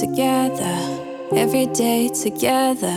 Together, 0.00 0.76
every 1.32 1.66
day 1.66 2.08
together, 2.08 2.96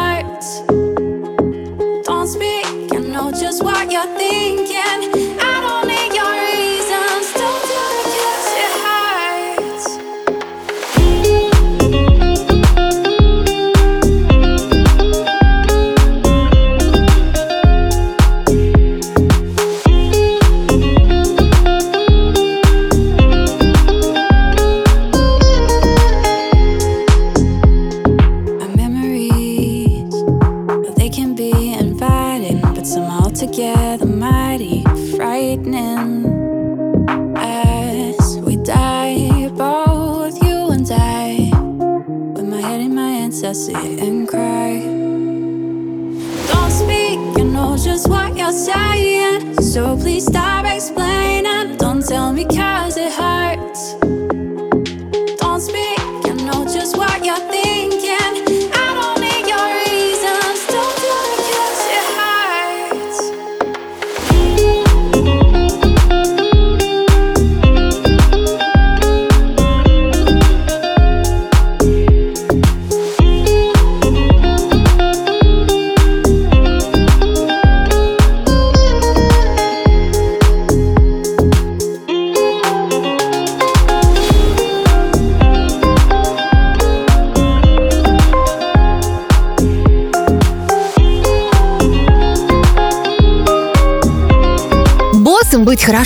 You're 3.91 4.05
thinking. 4.17 4.80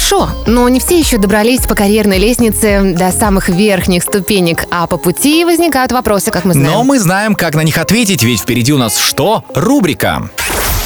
Хорошо, 0.06 0.30
но 0.46 0.70
не 0.70 0.80
все 0.80 1.00
еще 1.00 1.18
добрались 1.18 1.62
по 1.62 1.74
карьерной 1.74 2.20
лестнице 2.20 2.94
до 2.96 3.12
самых 3.12 3.50
верхних 3.50 4.04
ступенек, 4.04 4.66
а 4.70 4.86
по 4.88 4.98
пути 4.98 5.44
возникают 5.46 5.92
вопросы, 5.92 6.32
как 6.32 6.46
мы 6.46 6.54
знаем. 6.54 6.72
Но 6.72 6.84
мы 6.84 7.00
знаем, 7.00 7.34
как 7.36 7.56
на 7.56 7.62
них 7.62 7.78
ответить, 7.78 8.22
ведь 8.24 8.42
впереди 8.42 8.72
у 8.72 8.78
нас 8.78 8.98
что? 8.98 9.44
Рубрика. 9.56 10.30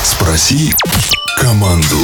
Спроси 0.04 0.74
команду. 1.38 1.98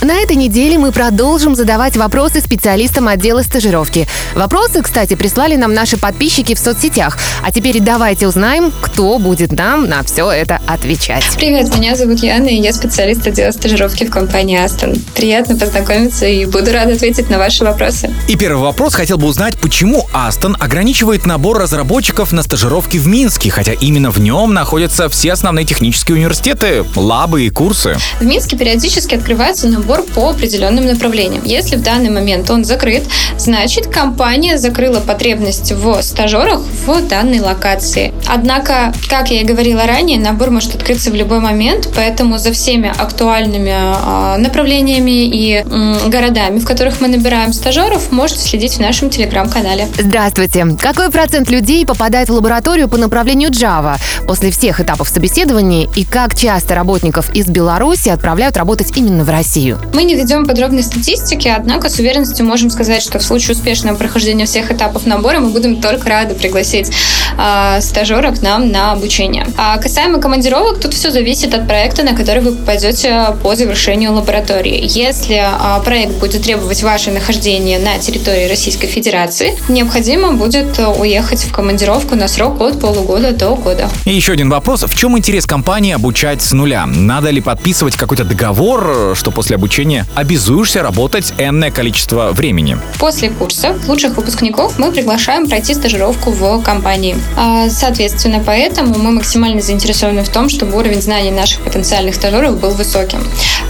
На 0.00 0.12
этой 0.12 0.36
неделе 0.36 0.78
мы 0.78 0.92
продолжим 0.92 1.56
задавать 1.56 1.96
вопросы 1.96 2.40
специалистам 2.40 3.08
отдела 3.08 3.42
стажировки. 3.42 4.06
Вопросы, 4.34 4.80
кстати, 4.80 5.14
прислали 5.14 5.56
нам 5.56 5.74
наши 5.74 5.96
подписчики 5.96 6.54
в 6.54 6.58
соцсетях. 6.60 7.18
А 7.48 7.50
теперь 7.50 7.80
давайте 7.80 8.28
узнаем, 8.28 8.70
кто 8.82 9.18
будет 9.18 9.52
нам 9.52 9.88
на 9.88 10.02
все 10.02 10.30
это 10.30 10.60
отвечать. 10.66 11.24
Привет, 11.34 11.74
меня 11.74 11.96
зовут 11.96 12.18
Яна, 12.18 12.48
и 12.48 12.56
я 12.56 12.74
специалист 12.74 13.26
отдела 13.26 13.52
стажировки 13.52 14.04
в 14.04 14.10
компании 14.10 14.62
Aston. 14.62 15.00
Приятно 15.14 15.56
познакомиться 15.56 16.26
и 16.26 16.44
буду 16.44 16.70
рада 16.74 16.92
ответить 16.92 17.30
на 17.30 17.38
ваши 17.38 17.64
вопросы. 17.64 18.14
И 18.28 18.36
первый 18.36 18.60
вопрос 18.60 18.92
хотел 18.94 19.16
бы 19.16 19.26
узнать, 19.26 19.56
почему 19.58 20.06
Астон 20.12 20.58
ограничивает 20.60 21.24
набор 21.24 21.56
разработчиков 21.56 22.32
на 22.32 22.42
стажировки 22.42 22.98
в 22.98 23.06
Минске, 23.06 23.48
хотя 23.48 23.72
именно 23.72 24.10
в 24.10 24.20
нем 24.20 24.52
находятся 24.52 25.08
все 25.08 25.32
основные 25.32 25.64
технические 25.64 26.18
университеты, 26.18 26.84
лабы 26.96 27.46
и 27.46 27.48
курсы. 27.48 27.96
В 28.20 28.26
Минске 28.26 28.58
периодически 28.58 29.14
открывается 29.14 29.68
набор 29.68 30.02
по 30.02 30.28
определенным 30.28 30.84
направлениям. 30.84 31.44
Если 31.44 31.76
в 31.76 31.82
данный 31.82 32.10
момент 32.10 32.50
он 32.50 32.66
закрыт, 32.66 33.04
значит 33.38 33.86
компания 33.86 34.58
закрыла 34.58 35.00
потребность 35.00 35.72
в 35.72 36.02
стажерах 36.02 36.60
в 36.84 37.08
данной 37.08 37.37
данной 37.38 37.54
локации. 37.54 38.12
Однако, 38.26 38.92
как 39.08 39.30
я 39.30 39.40
и 39.40 39.44
говорила 39.44 39.84
ранее, 39.86 40.18
набор 40.18 40.50
может 40.50 40.74
открыться 40.74 41.10
в 41.10 41.14
любой 41.14 41.40
момент, 41.40 41.88
поэтому 41.94 42.38
за 42.38 42.52
всеми 42.52 42.92
актуальными 42.96 43.72
а, 43.74 44.36
направлениями 44.38 45.26
и 45.26 45.64
городами, 46.08 46.58
в 46.58 46.64
которых 46.64 47.00
мы 47.00 47.08
набираем 47.08 47.52
стажеров, 47.52 48.12
можете 48.12 48.40
следить 48.40 48.74
в 48.74 48.80
нашем 48.80 49.10
телеграм-канале. 49.10 49.88
Здравствуйте. 49.98 50.66
Какой 50.80 51.10
процент 51.10 51.48
людей 51.48 51.86
попадает 51.86 52.28
в 52.28 52.32
лабораторию 52.32 52.88
по 52.88 52.96
направлению 52.96 53.50
Java 53.50 53.96
после 54.26 54.50
всех 54.50 54.80
этапов 54.80 55.08
собеседования 55.08 55.88
и 55.94 56.04
как 56.04 56.34
часто 56.34 56.74
работников 56.74 57.34
из 57.34 57.46
Беларуси 57.46 58.08
отправляют 58.08 58.56
работать 58.56 58.92
именно 58.96 59.24
в 59.24 59.30
Россию? 59.30 59.78
Мы 59.94 60.04
не 60.04 60.14
ведем 60.14 60.46
подробной 60.46 60.82
статистики, 60.82 61.48
однако 61.48 61.88
с 61.88 61.98
уверенностью 61.98 62.46
можем 62.46 62.70
сказать, 62.70 63.02
что 63.02 63.18
в 63.18 63.22
случае 63.22 63.56
успешного 63.56 63.96
прохождения 63.96 64.46
всех 64.46 64.70
этапов 64.70 65.06
набора 65.06 65.40
мы 65.40 65.50
будем 65.50 65.80
только 65.80 66.08
рады 66.08 66.34
пригласить 66.34 66.90
э, 67.36 67.80
стажера 67.80 68.30
к 68.32 68.42
нам 68.42 68.70
на 68.70 68.92
обучение. 68.92 69.46
А 69.56 69.78
касаемо 69.78 70.20
командировок, 70.20 70.80
тут 70.80 70.94
все 70.94 71.10
зависит 71.10 71.54
от 71.54 71.66
проекта, 71.66 72.02
на 72.02 72.14
который 72.14 72.42
вы 72.42 72.52
попадете 72.52 73.36
по 73.42 73.54
завершению 73.54 74.12
лаборатории. 74.12 74.80
Если 74.82 75.36
э, 75.36 75.84
проект 75.84 76.14
будет 76.14 76.42
требовать 76.42 76.82
ваше 76.82 77.10
нахождение 77.10 77.78
на 77.78 77.98
территории 77.98 78.48
Российской 78.48 78.86
Федерации, 78.86 79.58
необходимо 79.68 80.32
будет 80.32 80.78
уехать 80.98 81.44
в 81.44 81.52
командировку 81.52 82.14
на 82.14 82.28
срок 82.28 82.60
от 82.60 82.80
полугода 82.80 83.32
до 83.32 83.54
года. 83.54 83.88
И 84.04 84.10
еще 84.10 84.32
один 84.32 84.50
вопрос. 84.50 84.84
В 84.84 84.94
чем 84.94 85.16
интерес 85.18 85.46
компании 85.46 85.92
обучать 85.92 86.42
с 86.42 86.52
нуля? 86.52 86.86
Надо 86.86 87.30
ли 87.30 87.40
подписывать 87.40 87.96
какой-то 87.96 88.24
договор, 88.24 89.14
что 89.14 89.30
после 89.30 89.56
обучения 89.56 90.06
обязуешься 90.14 90.82
работать 90.82 91.32
энное 91.38 91.70
количество 91.70 92.32
времени? 92.32 92.78
После 92.98 93.30
курса 93.30 93.76
лучших 93.86 94.16
выпускников 94.16 94.78
мы 94.78 94.92
приглашаем 94.92 95.48
пройти 95.48 95.74
стажировку 95.74 96.30
в 96.30 96.62
компании. 96.62 97.16
А, 97.36 97.68
соответственно, 97.68 98.42
поэтому 98.44 98.98
мы 98.98 99.12
максимально 99.12 99.60
заинтересованы 99.60 100.24
в 100.24 100.28
том, 100.28 100.48
чтобы 100.48 100.76
уровень 100.76 101.02
знаний 101.02 101.30
наших 101.30 101.62
потенциальных 101.62 102.14
стажеров 102.14 102.58
был 102.58 102.70
высоким. 102.70 103.20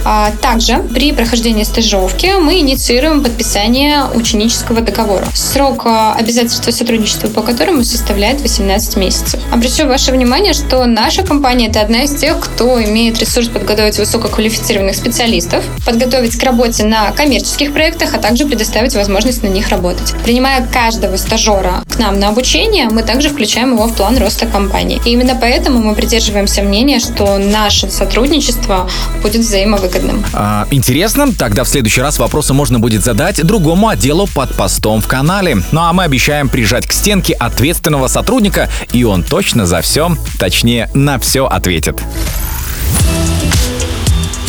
А, 0.05 0.31
также 0.41 0.77
при 0.93 1.11
прохождении 1.11 1.63
стажировки 1.63 2.33
мы 2.39 2.59
инициируем 2.59 3.23
подписание 3.23 4.05
ученического 4.13 4.81
договора. 4.81 5.27
Срок 5.33 5.83
а, 5.85 6.15
обязательства 6.15 6.71
сотрудничества 6.71 7.27
по 7.27 7.41
которому 7.41 7.83
составляет 7.83 8.41
18 8.41 8.95
месяцев. 8.97 9.39
Обращу 9.51 9.87
ваше 9.87 10.11
внимание, 10.11 10.53
что 10.53 10.85
наша 10.85 11.23
компания 11.23 11.67
это 11.67 11.81
одна 11.81 12.03
из 12.03 12.15
тех, 12.15 12.39
кто 12.39 12.81
имеет 12.83 13.19
ресурс 13.19 13.47
подготовить 13.47 13.97
высококвалифицированных 13.97 14.95
специалистов, 14.95 15.63
подготовить 15.85 16.37
к 16.37 16.43
работе 16.43 16.83
на 16.83 17.11
коммерческих 17.11 17.73
проектах, 17.73 18.13
а 18.13 18.19
также 18.19 18.45
предоставить 18.45 18.95
возможность 18.95 19.43
на 19.43 19.47
них 19.47 19.69
работать. 19.69 20.13
Принимая 20.23 20.65
каждого 20.65 21.17
стажера 21.17 21.83
к 21.89 21.99
нам 21.99 22.19
на 22.19 22.29
обучение, 22.29 22.89
мы 22.89 23.03
также 23.03 23.29
включаем 23.39 23.71
его 23.71 23.87
в 23.87 23.95
план 23.95 24.17
роста 24.17 24.45
компании. 24.47 25.01
И 25.05 25.11
именно 25.11 25.33
поэтому 25.33 25.79
мы 25.79 25.95
придерживаемся 25.95 26.61
мнения, 26.61 26.99
что 26.99 27.37
наше 27.37 27.89
сотрудничество 27.89 28.89
будет 29.21 29.43
взаимовыгодным. 29.43 30.25
А, 30.33 30.67
интересно? 30.71 31.31
Тогда 31.31 31.63
в 31.63 31.69
следующий 31.69 32.01
раз 32.01 32.19
вопросы 32.19 32.53
можно 32.53 32.79
будет 32.79 33.01
задать 33.01 33.41
другому 33.45 33.87
отделу 33.87 34.27
под 34.27 34.53
постом 34.55 35.01
в 35.01 35.07
канале. 35.07 35.63
Ну 35.71 35.79
а 35.79 35.93
мы 35.93 36.03
обещаем 36.03 36.49
прижать 36.49 36.85
к 36.85 36.91
стенке 36.91 37.31
ответственного 37.31 38.09
сотрудника, 38.09 38.69
и 38.91 39.05
он 39.05 39.23
точно 39.23 39.65
за 39.65 39.79
все, 39.79 40.17
точнее, 40.37 40.89
на 40.93 41.17
все 41.17 41.45
ответит. 41.45 42.01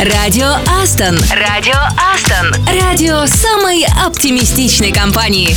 Радио 0.01 0.55
Астон. 0.83 1.17
Радио 1.31 1.79
Астон. 2.13 2.65
Радио 2.67 3.25
самой 3.25 3.85
оптимистичной 4.05 4.91
компании. 4.91 5.55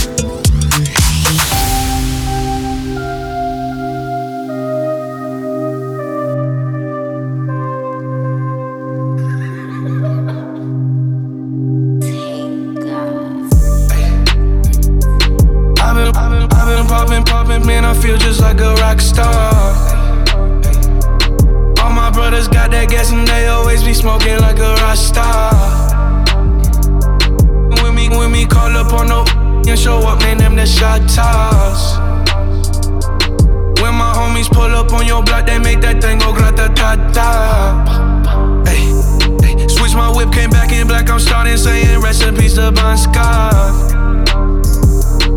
Hey, 38.66 39.68
switch 39.68 39.94
my 39.94 40.12
whip, 40.14 40.32
came 40.32 40.50
back 40.50 40.72
in 40.72 40.86
black. 40.86 41.10
I'm 41.10 41.18
starting 41.18 41.56
saying 41.56 42.00
recipes 42.00 42.54
to 42.54 42.72
Bon 42.72 42.96
Scott 42.96 43.92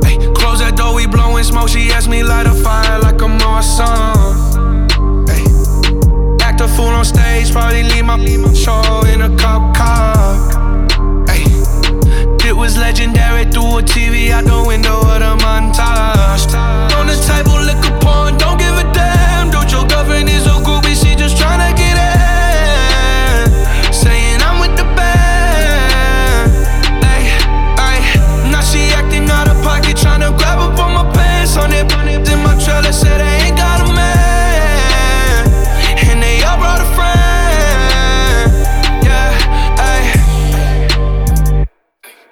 Hey, 0.04 0.18
close 0.34 0.60
that 0.60 0.76
door, 0.76 0.96
we 0.96 1.08
blowing 1.08 1.44
smoke. 1.44 1.70
She 1.70 1.92
asked 1.92 2.10
me 2.10 2.24
light 2.24 2.48
a 2.48 2.54
fire 2.54 3.00
like 3.00 3.22
I'm 3.22 3.42
on 3.42 3.64
some. 3.64 4.88
Hey. 5.28 5.46
Act 6.46 6.62
a 6.62 6.68
fool 6.68 6.94
on 7.00 7.06
stage, 7.06 7.52
probably 7.52 7.84
leave 7.84 8.06
my 8.06 8.18
show 8.54 9.02
in 9.14 9.22
a 9.22 9.36
cop 9.38 9.76
car. 9.76 10.58
It 12.48 12.56
was 12.56 12.78
legendary 12.78 13.44
through 13.44 13.80
a 13.80 13.82
TV 13.82 14.32
out 14.32 14.46
the 14.46 14.64
window 14.66 15.02
of 15.02 15.20
the 15.20 15.36
montage. 15.44 16.48
On 16.96 17.06
the 17.06 17.18
table, 17.28 17.60
liquor 17.60 17.87
just 21.28 21.42
tryna 21.42 21.76
get 21.76 21.98
in. 21.98 23.52
Saying 23.92 24.40
I'm 24.42 24.60
with 24.62 24.76
the 24.78 24.86
band. 24.96 26.52
Ay, 27.04 27.24
ay. 27.78 28.00
Now 28.52 28.62
she 28.62 28.80
acting 28.96 29.30
out 29.30 29.50
of 29.50 29.62
pocket, 29.62 29.98
tryna 29.98 30.38
grab 30.38 30.60
up 30.60 30.80
on 30.80 30.94
my 30.94 31.04
pants. 31.14 31.58
On 31.58 31.72
it, 31.74 31.92
in 32.32 32.40
my 32.44 32.56
trailer, 32.64 32.94
said 32.94 33.20
I 33.20 33.46
ain't 33.46 33.58
got 33.58 33.82
a 33.82 33.94
man. 33.94 35.48
And 36.08 36.24
they 36.24 36.44
all 36.44 36.58
brought 36.58 36.82
a 36.82 36.90
friend. 36.96 38.50
Yeah, 39.04 39.84
ay. 39.90 40.04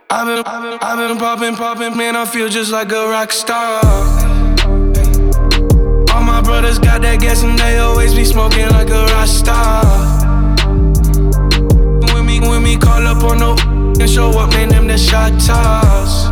I've 0.09 0.25
been, 0.27 0.43
I've 0.45 0.61
been, 0.63 0.79
I've 0.81 0.97
been 1.09 1.17
popping, 1.17 1.55
popping, 1.55 1.97
man. 1.97 2.15
I 2.15 2.25
feel 2.25 2.47
just 2.47 2.71
like 2.71 2.91
a 2.93 3.09
rock 3.09 3.33
star. 3.33 4.04
Brothers 6.55 6.79
got 6.79 7.01
that 7.01 7.19
gas 7.19 7.43
and 7.43 7.59
they 7.59 7.79
always 7.79 8.15
be 8.15 8.23
smoking 8.23 8.69
like 8.69 8.89
a 8.89 9.03
rock 9.07 9.27
star. 9.27 9.83
When 12.13 12.25
me, 12.25 12.39
when 12.39 12.63
me 12.63 12.77
call 12.77 13.05
up 13.05 13.21
on 13.25 13.39
no 13.39 13.57
and 13.99 14.09
show 14.09 14.29
up, 14.39 14.51
man, 14.51 14.69
them 14.69 14.87
the 14.87 14.97
shot 14.97 15.33
toss. 15.37 16.29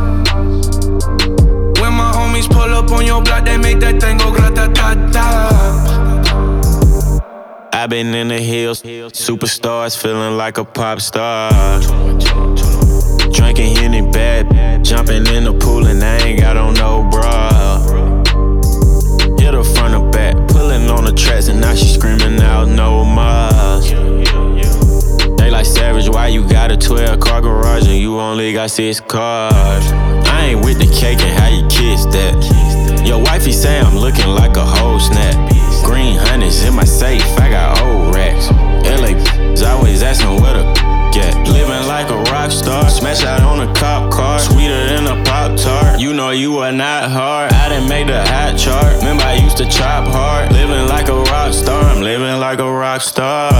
When 1.81 1.91
my 1.91 2.09
homies 2.15 2.49
pull 2.49 2.73
up 2.73 2.89
on 2.91 3.05
your 3.05 3.21
block, 3.21 3.43
they 3.43 3.57
make 3.57 3.81
that 3.81 3.99
thing 3.99 4.17
go 4.17 4.31
grata 4.31 4.71
ta 4.73 4.95
ta. 5.11 5.49
I've 7.73 7.89
been 7.89 8.15
in 8.15 8.29
the 8.29 8.39
hills, 8.39 8.81
superstars 8.81 10.01
feeling 10.01 10.37
like 10.37 10.57
a 10.57 10.63
pop 10.63 11.01
star. 11.01 11.81
Drinking 13.33 13.75
Henny 13.75 14.09
bad, 14.09 14.85
jumping 14.85 15.27
in 15.27 15.43
the 15.43 15.53
pool 15.59 15.85
and 15.85 16.01
I 16.01 16.17
ain't 16.19 16.39
got 16.39 16.55
on 16.55 16.75
no 16.75 17.03
bra. 17.11 17.42
Tracks 21.15 21.47
and 21.47 21.59
now 21.59 21.75
she 21.75 21.87
screaming 21.87 22.41
out 22.41 22.67
no 22.67 23.03
more. 23.03 23.79
They 25.37 25.49
like 25.51 25.65
savage, 25.65 26.09
why 26.09 26.27
you 26.27 26.47
got 26.47 26.71
a 26.71 26.77
12 26.77 27.19
car 27.19 27.41
garage 27.41 27.87
and 27.87 27.97
you 27.97 28.19
only 28.19 28.53
got 28.53 28.71
six 28.71 28.99
cars? 28.99 29.85
I 30.27 30.47
ain't 30.51 30.65
with 30.65 30.79
the 30.79 30.87
cake 30.87 31.19
and 31.21 31.37
how 31.39 31.49
you 31.49 31.67
kiss 31.67 32.05
that. 32.05 33.05
Your 33.05 33.21
wifey 33.21 33.51
say 33.51 33.79
I'm 33.79 33.97
looking 33.97 34.27
like 34.27 34.55
a 34.57 34.65
whole 34.65 34.99
snap. 34.99 35.35
Green 35.83 36.17
honey's 36.17 36.63
in 36.63 36.73
my 36.75 36.85
safe, 36.85 37.23
I 37.39 37.49
got 37.49 37.81
old 37.81 38.15
racks. 38.15 38.49
LA 38.85 39.13
always 39.63 40.03
asking 40.03 40.41
where 40.41 40.53
the 40.53 40.63
get. 41.13 41.62
Star, 42.53 42.89
smash 42.89 43.23
out 43.23 43.41
on 43.41 43.67
a 43.67 43.73
cop 43.73 44.11
car, 44.11 44.39
sweeter 44.39 44.85
than 44.87 45.07
a 45.07 45.23
pop 45.23 45.57
tart. 45.57 45.99
You 45.99 46.13
know 46.13 46.29
you 46.29 46.59
are 46.59 46.71
not 46.71 47.09
hard. 47.09 47.51
I 47.51 47.69
didn't 47.69 47.89
make 47.89 48.07
the 48.07 48.23
hot 48.23 48.57
chart. 48.57 48.97
Remember 48.97 49.23
I 49.23 49.35
used 49.35 49.57
to 49.57 49.65
chop 49.65 50.07
hard. 50.07 50.51
Living 50.53 50.87
like 50.87 51.09
a 51.09 51.15
rock 51.15 51.53
star, 51.53 51.83
I'm 51.83 52.01
living 52.01 52.39
like 52.39 52.59
a 52.59 52.71
rock 52.71 53.01
star. 53.01 53.51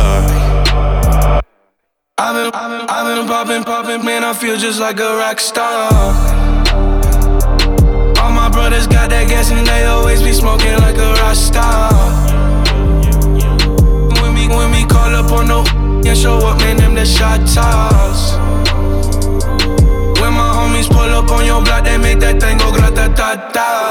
I've 2.18 2.36
been, 2.36 2.52
I've 2.54 2.70
been, 2.80 2.89
I've 2.89 3.08
been 3.08 3.28
popping, 3.28 3.64
popping, 3.64 4.06
man. 4.06 4.24
I 4.24 4.34
feel 4.34 4.58
just 4.58 4.80
like 4.80 5.00
a 5.00 5.18
rock 5.18 5.39
star. 5.39 5.91
All 8.22 8.32
my 8.32 8.50
brothers 8.50 8.88
got 8.88 9.10
that 9.10 9.28
gas 9.28 9.52
and 9.52 9.66
they 9.68 9.86
always 9.86 10.22
be 10.22 10.32
smoking 10.32 10.78
like 10.78 10.98
a 10.98 11.14
rock 11.22 11.36
star. 11.36 11.91
When 14.22 14.34
me, 14.34 14.48
when 14.48 14.72
me 14.72 14.86
call 14.86 15.14
up 15.16 15.32
on 15.32 15.48
no 15.48 15.66
and 16.06 16.18
show 16.18 16.38
up, 16.38 16.58
man, 16.60 16.78
them 16.78 16.96
the 16.96 17.06
shot 17.06 17.39
toss. 17.48 17.93
matado 23.34 23.83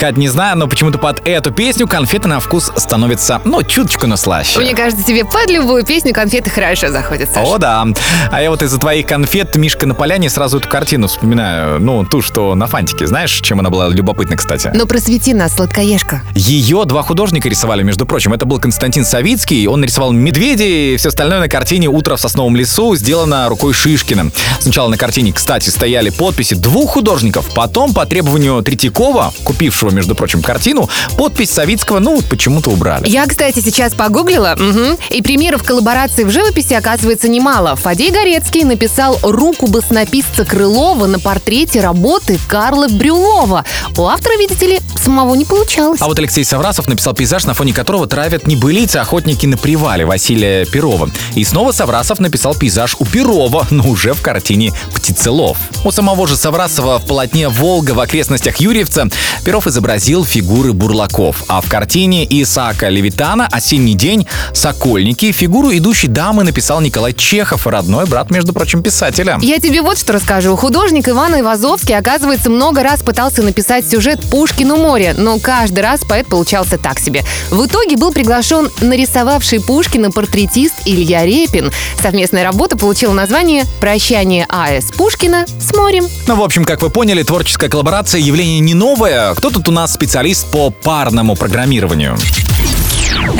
Кать, 0.00 0.16
не 0.16 0.28
знаю, 0.28 0.56
но 0.56 0.66
почему-то 0.66 0.96
под 0.96 1.20
эту 1.28 1.50
песню 1.50 1.86
конфеты 1.86 2.26
на 2.26 2.40
вкус 2.40 2.72
становятся, 2.74 3.42
ну, 3.44 3.62
чуточку 3.62 4.06
наслаще. 4.06 4.58
Мне 4.58 4.74
кажется, 4.74 5.04
тебе 5.04 5.26
под 5.26 5.50
любую 5.50 5.84
песню 5.84 6.14
конфеты 6.14 6.48
хорошо 6.48 6.88
заходят, 6.88 7.28
Саша. 7.28 7.46
О, 7.46 7.58
да. 7.58 7.86
А 8.30 8.40
я 8.40 8.48
вот 8.48 8.62
из-за 8.62 8.78
твоих 8.78 9.04
конфет 9.04 9.54
«Мишка 9.56 9.84
на 9.84 9.94
поляне» 9.94 10.30
сразу 10.30 10.56
эту 10.56 10.70
картину 10.70 11.06
вспоминаю. 11.06 11.80
Ну, 11.80 12.06
ту, 12.06 12.22
что 12.22 12.54
на 12.54 12.66
фантике. 12.66 13.06
Знаешь, 13.06 13.30
чем 13.42 13.60
она 13.60 13.68
была 13.68 13.88
любопытна, 13.88 14.38
кстати? 14.38 14.70
Ну, 14.72 14.86
просвети 14.86 15.34
нас, 15.34 15.56
сладкоежка. 15.56 16.22
Ее 16.34 16.82
два 16.86 17.02
художника 17.02 17.50
рисовали, 17.50 17.82
между 17.82 18.06
прочим. 18.06 18.32
Это 18.32 18.46
был 18.46 18.58
Константин 18.58 19.04
Савицкий. 19.04 19.66
Он 19.66 19.82
нарисовал 19.82 20.12
медведей 20.12 20.94
и 20.94 20.96
все 20.96 21.08
остальное 21.08 21.40
на 21.40 21.48
картине 21.48 21.88
«Утро 21.88 22.16
в 22.16 22.20
сосновом 22.22 22.56
лесу» 22.56 22.96
сделано 22.96 23.50
рукой 23.50 23.74
Шишкина. 23.74 24.30
Сначала 24.60 24.88
на 24.88 24.96
картине, 24.96 25.34
кстати, 25.34 25.68
стояли 25.68 26.08
подписи 26.08 26.54
двух 26.54 26.92
художников. 26.92 27.52
Потом, 27.54 27.92
по 27.92 28.06
требованию 28.06 28.62
Третьякова, 28.62 29.34
купившего, 29.44 29.89
между 29.90 30.14
прочим, 30.14 30.42
картину, 30.42 30.88
подпись 31.16 31.50
Савицкого, 31.50 31.98
ну, 31.98 32.20
почему-то 32.22 32.70
убрали. 32.70 33.08
Я, 33.08 33.26
кстати, 33.26 33.60
сейчас 33.60 33.94
погуглила, 33.94 34.56
угу, 34.58 34.98
и 35.10 35.22
примеров 35.22 35.62
коллаборации 35.62 36.24
в 36.24 36.30
живописи 36.30 36.74
оказывается 36.74 37.28
немало. 37.28 37.76
Фадей 37.76 38.10
Горецкий 38.10 38.64
написал 38.64 39.18
руку 39.22 39.66
баснописца 39.66 40.44
Крылова 40.44 41.06
на 41.06 41.18
портрете 41.18 41.80
работы 41.80 42.38
Карла 42.48 42.88
Брюлова. 42.88 43.64
У 43.96 44.06
автора, 44.06 44.36
видите 44.38 44.66
ли, 44.66 44.80
самого 45.02 45.34
не 45.34 45.44
получалось. 45.44 46.00
А 46.00 46.06
вот 46.06 46.18
Алексей 46.18 46.44
Саврасов 46.44 46.88
написал 46.88 47.14
пейзаж, 47.14 47.44
на 47.44 47.54
фоне 47.54 47.72
которого 47.72 48.06
травят 48.06 48.46
небылицы 48.46 48.96
охотники 48.96 49.46
на 49.46 49.56
привале 49.56 50.04
Василия 50.04 50.64
Перова. 50.66 51.10
И 51.34 51.44
снова 51.44 51.72
Саврасов 51.72 52.20
написал 52.20 52.54
пейзаж 52.54 52.96
у 52.98 53.04
Перова, 53.04 53.66
но 53.70 53.88
уже 53.88 54.12
в 54.12 54.22
картине 54.22 54.72
«Птицелов». 54.94 55.58
У 55.84 55.90
самого 55.90 56.26
же 56.26 56.36
Саврасова 56.36 56.98
в 56.98 57.06
полотне 57.06 57.48
«Волга» 57.48 57.92
в 57.92 58.00
окрестностях 58.00 58.56
Юрьевца 58.58 59.06
Перов 59.44 59.66
изобразил 59.80 60.26
фигуры 60.26 60.74
бурлаков, 60.74 61.44
а 61.48 61.62
в 61.62 61.68
картине 61.70 62.26
Исаака 62.28 62.90
Левитана 62.90 63.48
«Осенний 63.50 63.94
день. 63.94 64.26
Сокольники» 64.52 65.32
фигуру 65.32 65.74
идущей 65.74 66.08
дамы 66.08 66.44
написал 66.44 66.82
Николай 66.82 67.14
Чехов, 67.14 67.66
родной 67.66 68.04
брат, 68.04 68.30
между 68.30 68.52
прочим, 68.52 68.82
писателя. 68.82 69.38
Я 69.40 69.58
тебе 69.58 69.80
вот 69.80 69.98
что 69.98 70.12
расскажу. 70.12 70.54
Художник 70.54 71.08
Иван 71.08 71.40
Ивазовский, 71.40 71.96
оказывается, 71.96 72.50
много 72.50 72.82
раз 72.82 73.00
пытался 73.00 73.42
написать 73.42 73.88
сюжет 73.88 74.20
«Пушкину 74.30 74.76
море», 74.76 75.14
но 75.16 75.38
каждый 75.38 75.80
раз 75.80 76.00
поэт 76.06 76.26
получался 76.26 76.76
так 76.76 76.98
себе. 76.98 77.24
В 77.50 77.64
итоге 77.64 77.96
был 77.96 78.12
приглашен 78.12 78.68
нарисовавший 78.82 79.62
Пушкина 79.62 80.10
портретист 80.10 80.74
Илья 80.84 81.24
Репин. 81.24 81.72
Совместная 82.02 82.44
работа 82.44 82.76
получила 82.76 83.14
название 83.14 83.64
«Прощание 83.80 84.44
А.С. 84.50 84.92
Пушкина 84.92 85.46
с 85.58 85.74
морем». 85.74 86.04
Ну, 86.26 86.34
в 86.36 86.42
общем, 86.42 86.66
как 86.66 86.82
вы 86.82 86.90
поняли, 86.90 87.22
творческая 87.22 87.70
коллаборация 87.70 88.20
явление 88.20 88.60
не 88.60 88.74
новое. 88.74 89.34
Кто 89.34 89.48
тут 89.48 89.69
у 89.70 89.72
нас 89.72 89.94
специалист 89.94 90.50
по 90.50 90.70
парному 90.70 91.36
программированию? 91.36 92.16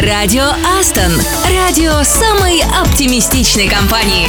Радио 0.01 0.45
Астон. 0.79 1.11
Радио 1.53 2.05
самой 2.05 2.63
оптимистичной 2.81 3.69
компании. 3.69 4.29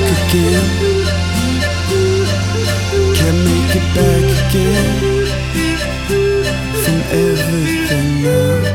Again. 0.00 0.64
Can't 3.14 3.38
make 3.46 3.76
it 3.78 3.86
back 3.94 4.24
again 4.44 4.90
from 6.82 6.98
everything 7.12 8.08
now. 8.22 8.74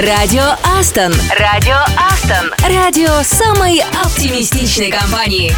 Радио 0.00 0.56
Астон. 0.62 1.12
Радио 1.38 1.76
Астон. 1.96 2.52
Радио 2.68 3.22
самой 3.22 3.82
оптимистичной 4.04 4.90
компании. 4.90 5.54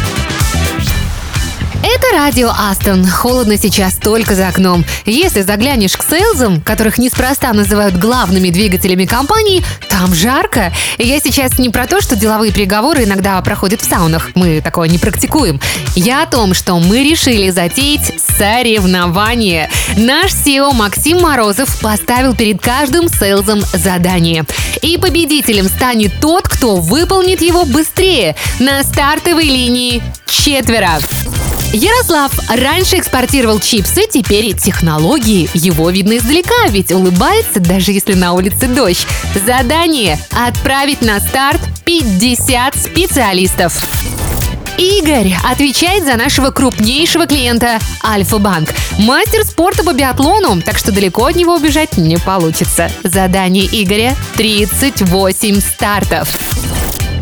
Это 1.87 2.07
радио 2.13 2.49
Астон. 2.49 3.05
Холодно 3.05 3.57
сейчас 3.59 3.93
только 3.93 4.33
за 4.33 4.47
окном. 4.47 4.83
Если 5.05 5.43
заглянешь 5.43 5.95
к 5.95 6.01
сейлзам, 6.01 6.59
которых 6.59 6.97
неспроста 6.97 7.53
называют 7.53 7.95
главными 7.95 8.49
двигателями 8.49 9.05
компании, 9.05 9.63
там 9.87 10.11
жарко. 10.15 10.73
Я 10.97 11.19
сейчас 11.19 11.59
не 11.59 11.69
про 11.69 11.85
то, 11.85 12.01
что 12.01 12.15
деловые 12.15 12.51
переговоры 12.51 13.03
иногда 13.03 13.39
проходят 13.43 13.81
в 13.81 13.87
саунах. 13.87 14.31
Мы 14.33 14.61
такое 14.61 14.89
не 14.89 14.97
практикуем. 14.97 15.61
Я 15.95 16.23
о 16.23 16.25
том, 16.25 16.55
что 16.55 16.73
мы 16.79 17.03
решили 17.03 17.51
затеять 17.51 18.19
соревнование. 18.35 19.69
Наш 19.95 20.31
SEO 20.31 20.73
Максим 20.73 21.21
Морозов 21.21 21.79
поставил 21.81 22.35
перед 22.35 22.59
каждым 22.59 23.09
сейлзом 23.09 23.61
задание. 23.73 24.45
И 24.81 24.97
победителем 24.97 25.67
станет 25.67 26.19
тот, 26.19 26.47
кто 26.47 26.77
выполнит 26.77 27.43
его 27.43 27.63
быстрее. 27.63 28.35
На 28.59 28.81
стартовой 28.81 29.45
линии 29.45 30.01
четверо. 30.25 30.97
Ярослав 31.75 32.31
раньше 32.47 32.99
экспортировал 32.99 33.59
чипсы, 33.59 34.03
теперь 34.09 34.55
технологии. 34.55 35.49
Его 35.53 35.89
видно 35.89 36.15
издалека, 36.15 36.67
ведь 36.69 36.93
улыбается, 36.93 37.59
даже 37.59 37.91
если 37.91 38.13
на 38.13 38.31
улице 38.31 38.69
дождь. 38.69 39.05
Задание– 39.45 40.17
отправить 40.31 41.01
на 41.01 41.19
старт 41.19 41.59
50 41.83 42.75
специалистов. 42.77 43.85
Игорь 44.77 45.33
отвечает 45.51 46.05
за 46.05 46.15
нашего 46.15 46.51
крупнейшего 46.51 47.27
клиента 47.27 47.79
Альфа-Банк. 48.01 48.69
Мастер 48.99 49.43
спорта 49.43 49.83
по 49.83 49.91
биатлону, 49.91 50.61
так 50.61 50.77
что 50.77 50.93
далеко 50.93 51.25
от 51.25 51.35
него 51.35 51.55
убежать 51.55 51.97
не 51.97 52.15
получится. 52.15 52.89
Задание 53.03 53.65
Игоря– 53.65 54.15
38 54.37 55.59
стартов. 55.59 56.29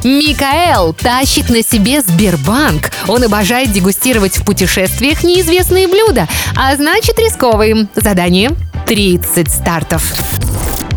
Микаэл 0.04 0.93
тащит 0.93 1.49
на 1.49 1.64
себе 1.64 2.01
Сбербанк. 2.01 2.91
Он 3.08 3.24
обожает 3.24 3.72
дегустировать 3.72 4.38
в 4.38 4.43
путешествиях 4.43 5.24
неизвестные 5.24 5.88
блюда, 5.88 6.28
а 6.58 6.76
значит 6.76 7.18
рисковые. 7.20 7.88
Задание 7.95 8.51
30 8.86 9.49
стартов. 9.49 10.14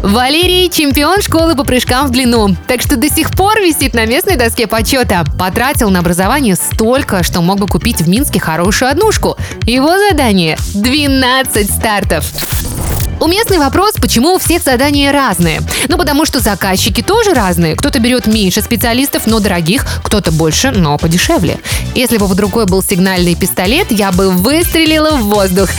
Валерий– 0.03 0.69
чемпион 0.71 1.23
школы 1.23 1.57
по 1.57 1.65
прыжкам 1.65 2.07
в 2.07 2.11
длину, 2.11 2.55
так 2.67 2.81
что 2.83 2.97
до 2.97 3.09
сих 3.09 3.31
пор 3.31 3.59
висит 3.61 3.95
на 3.95 4.07
местной 4.07 4.37
доске 4.37 4.67
почета. 4.67 5.25
Потратил 5.39 5.91
на 5.91 6.01
образование 6.01 6.55
столько, 6.55 7.23
что 7.23 7.41
мог 7.41 7.59
бы 7.59 7.67
купить 7.67 8.01
в 8.01 8.09
Минске 8.09 8.39
хорошую 8.39 8.91
однушку. 8.91 9.37
Его 9.63 9.97
задание– 10.09 10.59
12 10.75 11.71
стартов. 11.71 12.25
Уместный 13.21 13.59
вопрос, 13.59 13.95
почему 13.95 14.35
у 14.35 14.39
всех 14.39 14.63
задания 14.63 15.11
разные. 15.11 15.63
Ну, 15.89 15.97
потому 15.97 16.27
что 16.27 16.41
заказчики 16.41 17.03
тоже 17.03 17.33
разные. 17.33 17.75
Кто-то 17.75 17.99
берет 17.99 18.27
меньше 18.27 18.61
специалистов, 18.61 19.27
но 19.27 19.41
дорогих, 19.41 19.87
кто-то 20.05 20.33
больше, 20.33 20.71
но 20.71 20.99
подешевле. 20.99 21.59
Если 21.95 22.19
бы 22.19 22.29
под 22.29 22.39
рукой 22.41 22.67
был 22.67 22.83
сигнальный 22.83 23.35
пистолет, 23.35 23.91
я 23.91 24.13
бы 24.13 24.31
выстрелила 24.31 25.13
в 25.13 25.25
воздух. 25.25 25.71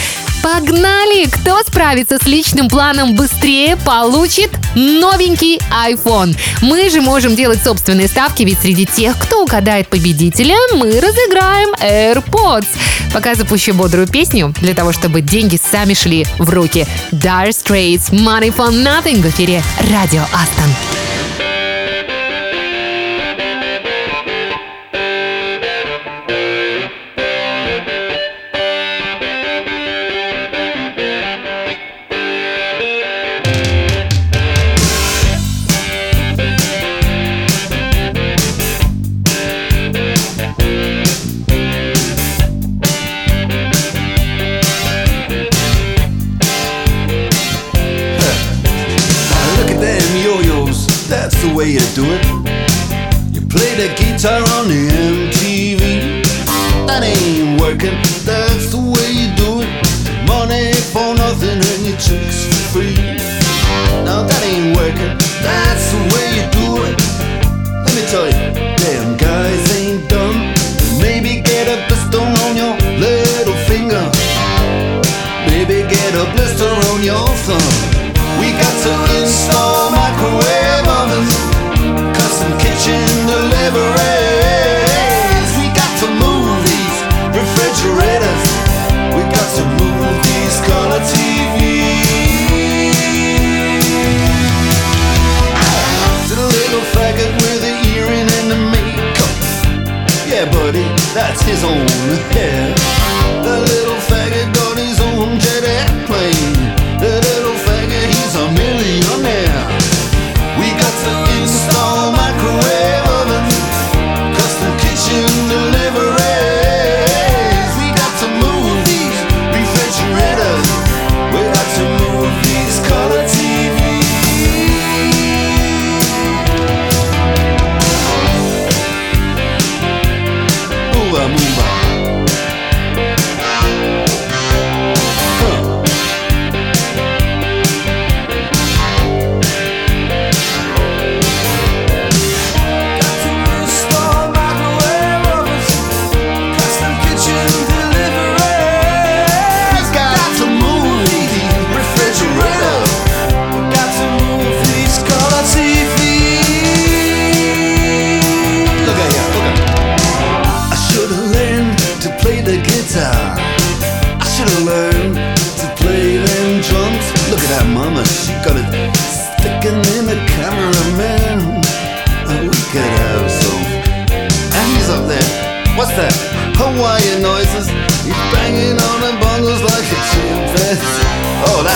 Погнали! 0.53 1.25
Кто 1.25 1.61
справится 1.61 2.17
с 2.17 2.25
личным 2.25 2.69
планом 2.69 3.17
быстрее, 3.17 3.75
получит 3.75 4.49
новенький 4.75 5.59
iPhone. 5.85 6.37
Мы 6.61 6.89
же 6.89 7.01
можем 7.01 7.35
делать 7.35 7.61
собственные 7.61 8.07
ставки, 8.07 8.43
ведь 8.43 8.59
среди 8.61 8.85
тех, 8.85 9.19
кто 9.19 9.43
угадает 9.43 9.89
победителя, 9.89 10.55
мы 10.73 11.01
разыграем 11.01 11.73
AirPods. 11.81 12.67
Пока 13.13 13.35
запущу 13.35 13.73
бодрую 13.73 14.07
песню, 14.07 14.53
для 14.61 14.73
того, 14.73 14.93
чтобы 14.93 15.19
деньги 15.19 15.59
сами 15.71 15.93
шли 15.93 16.25
в 16.39 16.49
руки. 16.49 16.87
Dire 17.11 17.49
Straits, 17.49 18.11
Money 18.11 18.55
for 18.55 18.69
Nothing 18.69 19.21
в 19.21 19.25
эфире 19.25 19.61
Радио 19.91 20.21
Астон. 20.31 21.06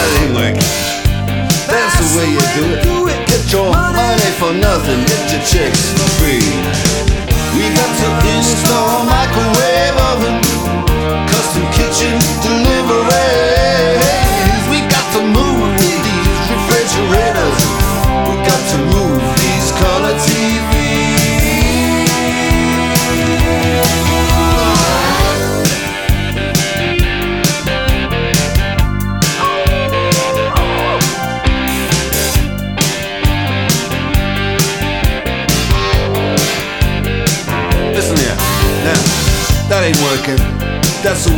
Ain't 0.01 0.33
working. 0.35 0.69
That's 1.69 1.95
the 2.01 2.07
way 2.17 2.27
you 2.29 2.43
do 2.83 3.07
it. 3.07 3.27
Get 3.27 3.51
your 3.51 3.69
money 3.71 4.31
for 4.39 4.53
nothing. 4.53 4.99
Get 5.05 5.31
your 5.31 5.43
chicks 5.43 6.00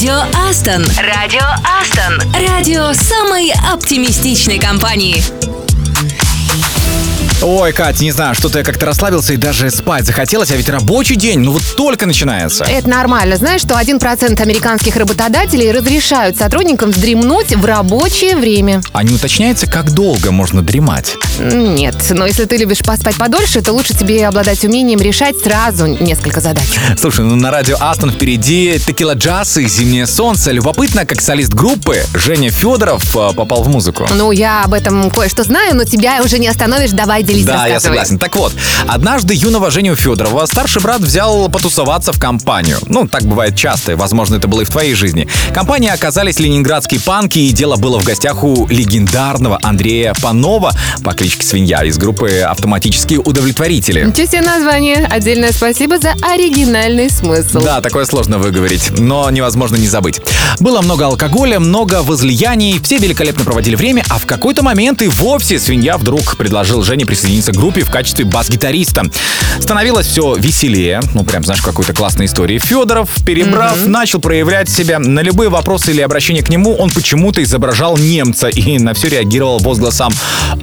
Радио 0.00 0.22
Астон. 0.48 0.86
Радио 0.98 1.42
Астон. 1.78 2.32
Радио 2.48 2.90
самой 2.94 3.52
оптимистичной 3.70 4.58
компании. 4.58 5.22
Ой, 7.42 7.72
Кать, 7.74 8.00
не 8.00 8.10
знаю, 8.10 8.34
что-то 8.34 8.58
я 8.58 8.64
как-то 8.64 8.86
расслабился 8.86 9.34
и 9.34 9.36
даже 9.36 9.70
спать 9.70 10.06
захотелось, 10.06 10.50
а 10.52 10.56
ведь 10.56 10.70
рабочий 10.70 11.16
день, 11.16 11.40
ну 11.40 11.52
вот 11.52 11.62
только 11.76 12.06
начинается. 12.06 12.64
Это 12.64 12.88
нормально. 12.88 13.36
Знаешь, 13.36 13.60
что 13.60 13.74
1% 13.74 14.40
американских 14.40 14.96
работодателей 14.96 15.70
разрешают 15.70 16.38
сотрудникам 16.38 16.92
вздремнуть 16.92 17.54
в 17.54 17.64
рабочее 17.66 18.36
время? 18.36 18.80
А 18.92 19.02
не 19.02 19.14
уточняется, 19.14 19.66
как 19.66 19.92
долго 19.92 20.30
можно 20.30 20.62
дремать? 20.62 21.14
Нет, 21.40 21.96
но 22.10 22.26
если 22.26 22.44
ты 22.44 22.56
любишь 22.56 22.80
поспать 22.80 23.16
подольше, 23.16 23.62
то 23.62 23.72
лучше 23.72 23.94
тебе 23.94 24.26
обладать 24.26 24.62
умением 24.64 25.00
решать 25.00 25.38
сразу 25.38 25.86
несколько 25.86 26.40
задач. 26.40 26.66
Слушай, 26.98 27.24
ну 27.24 27.36
на 27.36 27.50
радио 27.50 27.76
Астон 27.80 28.10
впереди 28.10 28.78
Текила 28.84 29.14
Джаз 29.14 29.56
и 29.56 29.66
Зимнее 29.66 30.06
солнце. 30.06 30.52
Любопытно, 30.52 31.06
как 31.06 31.20
солист 31.20 31.54
группы 31.54 32.04
Женя 32.14 32.50
Федоров 32.50 33.16
э, 33.16 33.32
попал 33.34 33.62
в 33.62 33.68
музыку. 33.68 34.06
Ну, 34.10 34.32
я 34.32 34.64
об 34.64 34.74
этом 34.74 35.10
кое-что 35.10 35.44
знаю, 35.44 35.74
но 35.74 35.84
тебя 35.84 36.20
уже 36.22 36.38
не 36.38 36.48
остановишь. 36.48 36.90
Давай 36.90 37.22
делись, 37.22 37.46
Да, 37.46 37.66
я 37.66 37.80
согласен. 37.80 38.18
Так 38.18 38.36
вот, 38.36 38.52
однажды 38.86 39.34
юного 39.34 39.70
Женю 39.70 39.96
Федорова 39.96 40.44
старший 40.46 40.82
брат 40.82 41.00
взял 41.00 41.48
потусоваться 41.48 42.12
в 42.12 42.20
компанию. 42.20 42.78
Ну, 42.86 43.08
так 43.08 43.24
бывает 43.24 43.56
часто, 43.56 43.96
возможно, 43.96 44.36
это 44.36 44.46
было 44.46 44.60
и 44.60 44.64
в 44.64 44.70
твоей 44.70 44.94
жизни. 44.94 45.26
Компанией 45.54 45.92
оказались 45.92 46.38
ленинградские 46.38 47.00
панки, 47.00 47.38
и 47.38 47.50
дело 47.52 47.76
было 47.76 47.98
в 47.98 48.04
гостях 48.04 48.44
у 48.44 48.66
легендарного 48.66 49.58
Андрея 49.62 50.14
Панова 50.20 50.72
по 51.02 51.14
кличке 51.14 51.29
Свинья 51.38 51.84
из 51.84 51.98
группы 51.98 52.40
«Автоматические 52.40 53.20
удовлетворители». 53.20 54.04
Ничего 54.04 54.26
себе 54.26 54.40
название. 54.42 55.06
Отдельное 55.06 55.52
спасибо 55.52 55.98
за 55.98 56.12
оригинальный 56.22 57.10
смысл. 57.10 57.60
Да, 57.60 57.80
такое 57.80 58.04
сложно 58.04 58.38
выговорить, 58.38 58.98
но 58.98 59.28
невозможно 59.30 59.76
не 59.76 59.86
забыть. 59.86 60.20
Было 60.58 60.80
много 60.82 61.06
алкоголя, 61.06 61.60
много 61.60 62.02
возлияний, 62.02 62.80
все 62.82 62.98
великолепно 62.98 63.44
проводили 63.44 63.76
время, 63.76 64.04
а 64.08 64.18
в 64.18 64.26
какой-то 64.26 64.62
момент 64.62 65.02
и 65.02 65.08
вовсе 65.08 65.58
свинья 65.58 65.96
вдруг 65.96 66.36
предложил 66.36 66.82
Жене 66.82 67.06
присоединиться 67.06 67.52
к 67.52 67.56
группе 67.56 67.82
в 67.82 67.90
качестве 67.90 68.24
бас-гитариста. 68.24 69.04
Становилось 69.60 70.06
все 70.06 70.34
веселее, 70.34 71.00
ну 71.14 71.24
прям, 71.24 71.44
знаешь, 71.44 71.62
какой-то 71.62 71.92
классной 71.92 72.26
истории. 72.26 72.58
Федоров, 72.58 73.08
перебрав, 73.24 73.86
начал 73.86 74.20
проявлять 74.20 74.68
себя. 74.68 74.98
На 74.98 75.20
любые 75.20 75.50
вопросы 75.50 75.92
или 75.92 76.00
обращения 76.00 76.42
к 76.42 76.48
нему 76.48 76.74
он 76.76 76.90
почему-то 76.90 77.42
изображал 77.42 77.96
немца 77.96 78.48
и 78.48 78.78
на 78.78 78.94
все 78.94 79.08
реагировал 79.08 79.58
возгласом 79.58 80.12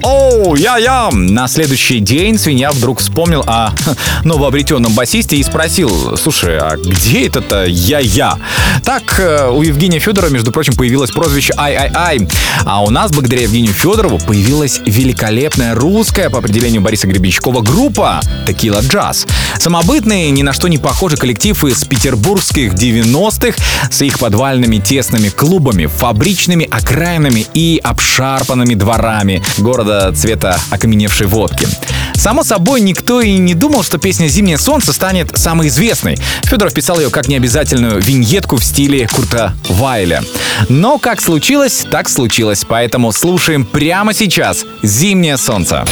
«Оу, 0.02 0.54
я-я!». 0.58 1.10
На 1.12 1.48
следующий 1.48 2.00
день 2.00 2.38
свинья 2.38 2.70
вдруг 2.70 3.00
вспомнил 3.00 3.44
о 3.46 3.70
новообретенном 4.24 4.92
басисте 4.92 5.36
и 5.36 5.42
спросил 5.42 6.16
«Слушай, 6.16 6.58
а 6.58 6.76
где 6.76 7.26
этот-то 7.26 7.64
я-я?». 7.64 8.36
Так 8.84 9.18
э, 9.20 9.50
у 9.50 9.62
Евгения 9.62 9.98
Федорова, 9.98 10.30
между 10.30 10.52
прочим, 10.52 10.74
появилось 10.74 11.10
прозвище 11.10 11.54
«Ай-ай-ай». 11.56 12.28
А 12.64 12.82
у 12.82 12.90
нас, 12.90 13.12
благодаря 13.12 13.42
Евгению 13.42 13.72
Федорову, 13.72 14.18
появилась 14.18 14.80
великолепная 14.84 15.74
русская, 15.74 16.30
по 16.30 16.38
определению 16.38 16.82
Бориса 16.82 17.06
Гребенщикова, 17.06 17.62
группа 17.62 18.20
«Текила 18.46 18.80
Джаз». 18.80 19.26
Самобытный, 19.58 20.30
ни 20.30 20.42
на 20.42 20.52
что 20.52 20.68
не 20.68 20.78
похожий 20.78 21.18
коллектив 21.18 21.62
из 21.64 21.84
петербургских 21.84 22.74
90-х 22.74 23.58
с 23.90 24.02
их 24.02 24.18
подвальными 24.18 24.78
тесными 24.78 25.28
клубами, 25.28 25.86
фабричными 25.86 26.68
окраинами 26.70 27.46
и 27.54 27.80
обшарпанными 27.82 28.74
дворами 28.74 29.42
города 29.58 30.12
цвета 30.38 30.56
окаменевшей 30.70 31.26
водки. 31.26 31.66
Само 32.14 32.44
собой, 32.44 32.80
никто 32.80 33.20
и 33.20 33.38
не 33.38 33.54
думал, 33.54 33.82
что 33.82 33.98
песня 33.98 34.28
«Зимнее 34.28 34.58
солнце» 34.58 34.92
станет 34.92 35.36
самой 35.36 35.68
известной. 35.68 36.16
Федоров 36.44 36.74
писал 36.74 36.98
ее 37.00 37.10
как 37.10 37.28
необязательную 37.28 38.00
виньетку 38.00 38.56
в 38.56 38.64
стиле 38.64 39.08
Курта 39.08 39.54
Вайля. 39.68 40.22
Но 40.68 40.98
как 40.98 41.20
случилось, 41.20 41.84
так 41.90 42.08
случилось. 42.08 42.64
Поэтому 42.68 43.12
слушаем 43.12 43.64
прямо 43.64 44.14
сейчас 44.14 44.64
«Зимнее 44.82 45.36
солнце». 45.36 45.84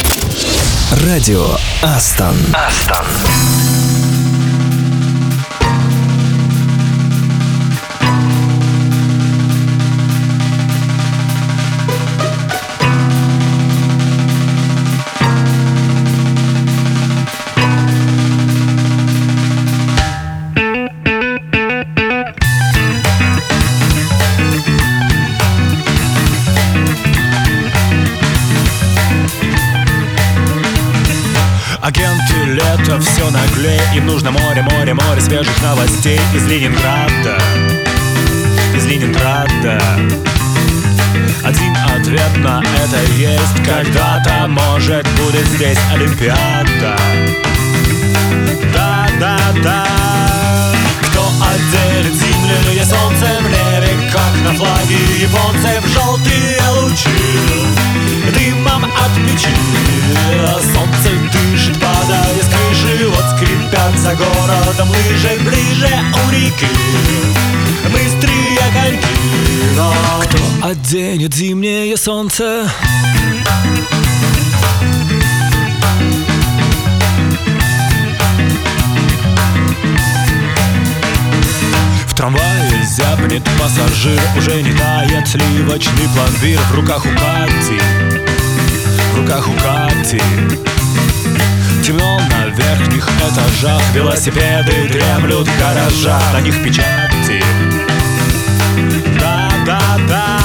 Радио 1.05 1.45
Астон. 1.81 2.35
Астон. 2.53 3.05
Новостей 35.97 36.19
Из 36.33 36.45
Ленинграда. 36.47 37.37
Из 38.75 38.85
Ленинграда. 38.85 39.81
Один 41.43 41.75
ответ 41.95 42.37
на 42.37 42.61
это 42.61 43.11
есть. 43.17 43.55
Когда-то, 43.65 44.47
может, 44.47 45.07
будет 45.17 45.47
здесь 45.47 45.77
Олимпиада. 45.93 46.97
Да, 48.73 49.07
да, 49.19 49.39
да 49.63 49.85
Кто 51.09 51.31
отделит 51.41 52.13
зимнее 52.13 52.85
солнце 52.85 53.25
в 53.39 53.43
небе 53.43 54.11
Как 54.11 54.43
на 54.43 54.53
флаге 54.53 54.97
японцев 55.19 55.85
желтые 55.87 56.59
лучи. 56.81 57.09
Дымом 58.33 58.85
от 58.85 59.15
печи. 59.15 59.49
Солнце 60.73 61.09
дышит, 61.31 61.79
падая 61.79 62.35
с 62.41 62.47
крыши. 62.47 63.07
Вот 63.07 63.36
скрипят 63.67 63.99
за 63.99 64.15
городом 64.15 64.89
лыжи 64.89 65.37
Ближе 65.39 65.89
у 66.13 66.31
реки. 66.31 66.67
Быстрее 67.91 68.59
огоньки 68.69 69.07
Но 69.75 69.93
кто 70.23 70.67
оденет 70.67 71.33
зимнее 71.33 71.95
солнце? 71.97 72.69
В 82.07 82.15
трамвае 82.15 82.83
зябнет 82.83 83.43
пассажир 83.59 84.19
Уже 84.37 84.61
не 84.63 84.73
тает 84.73 85.27
сливочный 85.27 86.09
пломбир 86.13 86.59
В 86.71 86.75
руках 86.75 87.05
у 87.05 87.09
Кати. 87.09 87.79
В 89.13 89.19
руках 89.19 89.47
у 89.47 89.53
Кати 89.53 90.21
Темно 91.87 92.19
на 92.19 92.47
верхних 92.49 93.07
этажах. 93.21 93.81
Велосипеды 93.93 94.89
дремлют 94.89 95.47
в 95.47 95.57
гаражах. 95.57 96.21
На 96.33 96.41
них 96.41 96.61
печати. 96.61 97.41
Да, 99.17 99.49
да, 99.65 99.79
да 100.05 100.37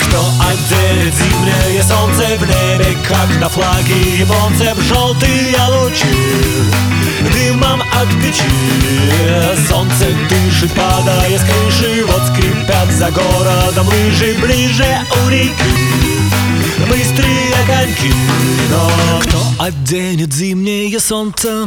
Кто 0.00 0.18
оденет 0.40 1.14
зимнее 1.14 1.82
солнце 1.84 2.24
в 2.38 2.42
небе 2.42 2.98
Как 3.06 3.40
на 3.40 3.48
флаге 3.48 4.18
японцев 4.18 4.82
желтые 4.82 5.54
лучи 5.68 6.06
Дымом 7.32 7.80
от 7.80 8.08
печи. 8.20 8.42
Солнце 9.68 10.06
дышит, 10.28 10.72
падая 10.72 11.38
с 11.38 11.42
крыши 11.42 12.04
Вот 12.04 12.22
скрипят 12.26 12.90
за 12.90 13.12
городом 13.12 13.86
лыжи 13.86 14.34
Ближе 14.40 14.98
у 15.24 15.28
реки 15.28 16.11
Быстрые 16.92 17.54
коньки 17.66 18.12
Но 18.70 18.90
кто 19.22 19.38
оденет 19.58 20.30
зимнее 20.30 21.00
солнце? 21.00 21.66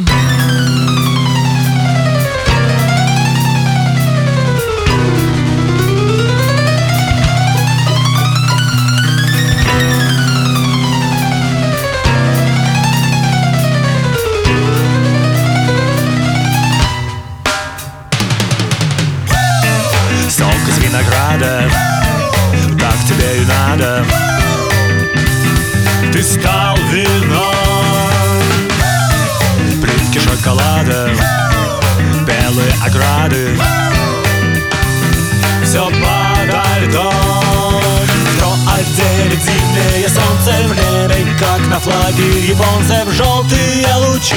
Флаге 42.15 42.47
японцев 42.47 43.11
желтые 43.13 43.87
лучи 43.97 44.35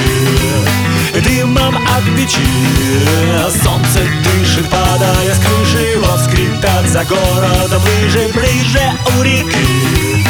Дымом 1.13 1.75
от 1.75 2.03
печи. 2.15 2.39
Солнце 3.63 3.99
дышит, 4.23 4.69
падая 4.69 5.33
с 5.33 5.39
крыши 5.39 5.97
Вот 5.99 6.19
скрипят 6.21 6.87
за 6.87 7.03
городом 7.05 7.81
лыжи 7.83 8.29
Ближе 8.33 8.81
у 9.17 9.21
реки. 9.23 10.25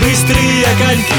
Быстрые 0.00 0.66
коньки. 0.78 1.14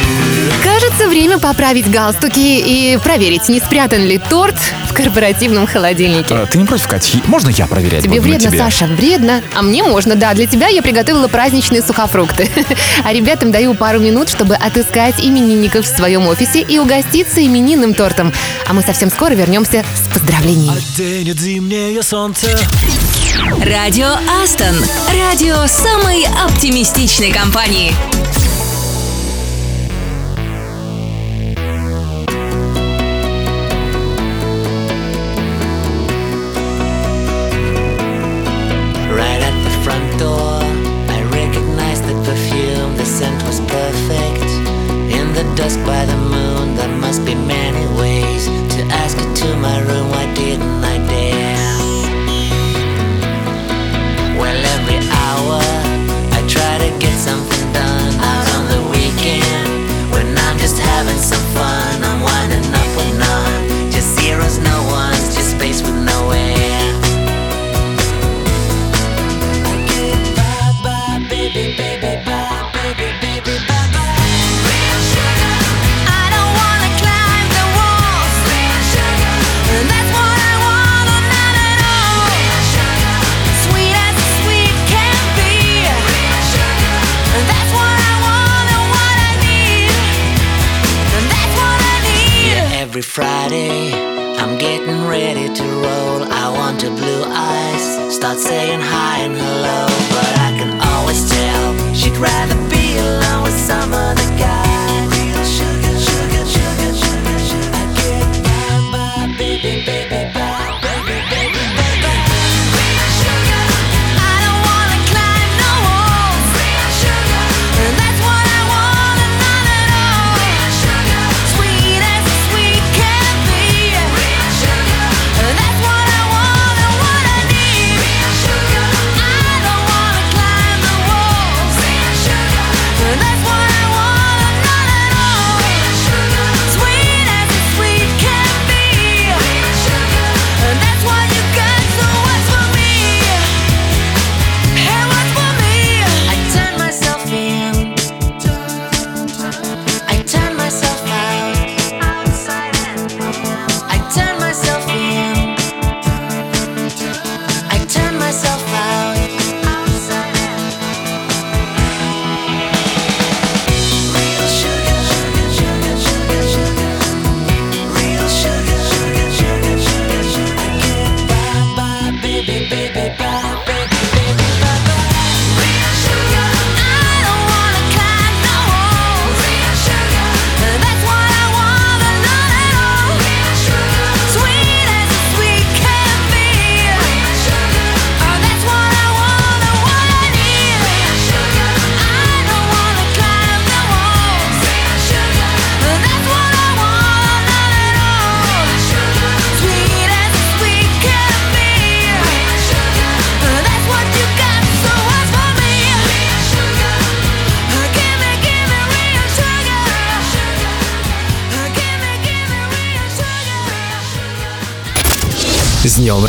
Кажется, 0.63 1.07
время 1.07 1.39
поправить 1.39 1.89
галстуки 1.89 2.59
и 2.59 2.97
проверить, 2.97 3.49
не 3.49 3.59
спрятан 3.59 4.05
ли 4.05 4.19
торт 4.19 4.55
корпоративном 4.97 5.67
холодильнике. 5.67 6.33
Э, 6.33 6.45
Ты 6.49 6.57
не 6.57 6.65
против, 6.65 6.87
Кать? 6.87 7.15
Можно 7.27 7.49
я 7.49 7.67
проверять? 7.67 8.03
Тебе 8.03 8.15
буду 8.19 8.29
вредно, 8.29 8.49
тебе? 8.49 8.57
Саша, 8.59 8.85
вредно. 8.87 9.43
А 9.55 9.61
мне 9.61 9.83
можно, 9.83 10.15
да. 10.15 10.33
Для 10.33 10.47
тебя 10.47 10.67
я 10.67 10.81
приготовила 10.81 11.27
праздничные 11.27 11.81
сухофрукты. 11.81 12.49
А 13.03 13.13
ребятам 13.13 13.51
даю 13.51 13.73
пару 13.75 13.99
минут, 13.99 14.27
чтобы 14.27 14.55
отыскать 14.55 15.15
именинников 15.19 15.85
в 15.85 15.95
своем 15.95 16.27
офисе 16.27 16.61
и 16.61 16.79
угоститься 16.79 17.45
именинным 17.45 17.93
тортом. 17.93 18.33
А 18.67 18.73
мы 18.73 18.81
совсем 18.81 19.09
скоро 19.11 19.33
вернемся 19.33 19.85
с 19.95 20.11
поздравлениями. 20.11 20.77
Оденет 20.77 21.39
зимнее 21.39 22.01
солнце 22.01 22.57
Радио 23.63 24.09
Астон. 24.43 24.75
Радио 25.13 25.67
самой 25.67 26.25
оптимистичной 26.43 27.31
компании. 27.31 27.93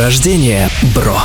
Рождения, 0.09 0.71
бро! 0.95 1.21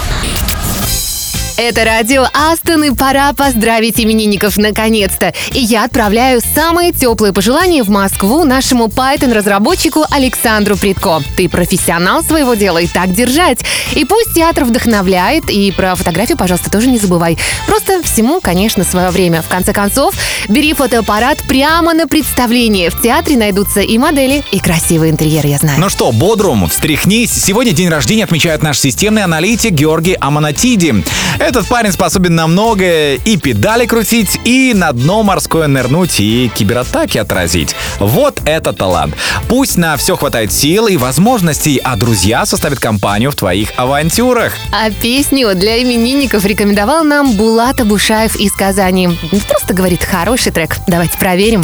Это 1.56 1.86
радио 1.86 2.26
Астон, 2.34 2.84
и 2.84 2.95
пора 2.95 3.32
поздравить 3.34 3.99
именинников 3.99 4.58
наконец-то. 4.58 5.34
И 5.51 5.60
я 5.60 5.84
отправляю 5.84 6.41
самые 6.56 6.91
теплые 6.91 7.32
пожелания 7.32 7.84
в 7.84 7.89
Москву 7.89 8.43
нашему 8.43 8.88
Python-разработчику 8.88 10.04
Александру 10.10 10.76
Притко. 10.76 11.22
Ты 11.38 11.47
профессионал 11.47 12.24
своего 12.24 12.56
дела, 12.56 12.80
и 12.80 12.88
так 12.88 13.14
держать. 13.14 13.60
И 13.93 14.04
пусть 14.04 14.34
театр 14.34 14.64
вдохновляет, 14.64 15.47
и 15.51 15.72
про 15.72 15.93
фотографию, 15.93 16.39
пожалуйста, 16.39 16.72
тоже 16.72 16.88
не 16.88 16.97
забывай. 16.97 17.38
Просто 17.68 18.01
всему, 18.01 18.41
конечно, 18.41 18.84
свое 18.84 19.12
время. 19.12 19.43
В 19.43 19.47
конце 19.47 19.74
концов, 19.74 20.16
бери 20.49 20.74
фотоаппарат 20.74 21.38
прямо 21.47 21.93
на 21.93 22.08
представление. 22.08 22.89
В 22.89 22.99
театре 22.99 23.38
найдутся 23.38 23.82
и 23.82 23.95
модели, 23.99 24.43
и 24.51 24.58
красивый 24.58 25.12
интерьер, 25.12 25.45
я 25.45 25.60
знаю. 25.60 25.80
Ну 25.80 25.89
что, 25.89 26.12
бодрум, 26.12 26.68
встряхнись. 26.68 27.32
Сегодня 27.32 27.74
день 27.74 27.89
рождения 27.89 28.24
отмечает 28.24 28.64
наш 28.64 28.80
системный 28.80 29.24
аналитик 29.24 29.72
Георгий 29.72 30.18
Аманатиди. 30.20 31.04
Этот 31.44 31.68
парень 31.68 31.91
способен 31.91 32.36
на 32.36 32.48
многое 32.48 33.16
и 33.16 33.36
педали 33.36 33.86
крутить, 33.86 34.39
и 34.46 34.72
на 34.74 34.94
дно 34.94 35.24
морское 35.24 35.68
нырнуть, 35.68 36.22
и 36.22 36.50
кибератаки 36.56 37.18
отразить. 37.18 37.76
Вот 38.00 38.39
это 38.46 38.72
талант. 38.72 39.14
Пусть 39.50 39.76
на 39.76 39.98
все 39.98 40.16
хватает 40.16 40.54
сил 40.54 40.88
и 40.88 40.96
возможностей, 40.96 41.82
а 41.84 41.98
друзья 41.98 42.46
составят 42.46 42.80
компанию 42.80 43.30
в 43.30 43.36
твоих 43.36 43.74
авантюрах. 43.76 44.54
А 44.72 44.89
песню 44.89 45.54
для 45.54 45.84
именинников 45.84 46.46
рекомендовал 46.46 47.04
нам 47.04 47.34
Булат 47.34 47.82
Абушаев 47.82 48.38
из 48.38 48.54
Казани. 48.54 49.10
Просто 49.50 49.74
говорит, 49.74 50.02
хороший 50.02 50.54
трек. 50.54 50.78
Давайте 50.88 51.18
проверим. 51.18 51.62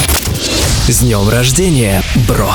С 0.88 0.98
днем 0.98 1.26
рождения, 1.30 2.02
бро! 2.28 2.54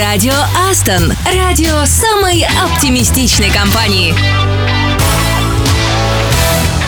Радио 0.00 0.32
Астон. 0.70 1.12
Радио 1.26 1.84
самой 1.84 2.46
оптимистичной 2.64 3.50
компании. 3.50 4.14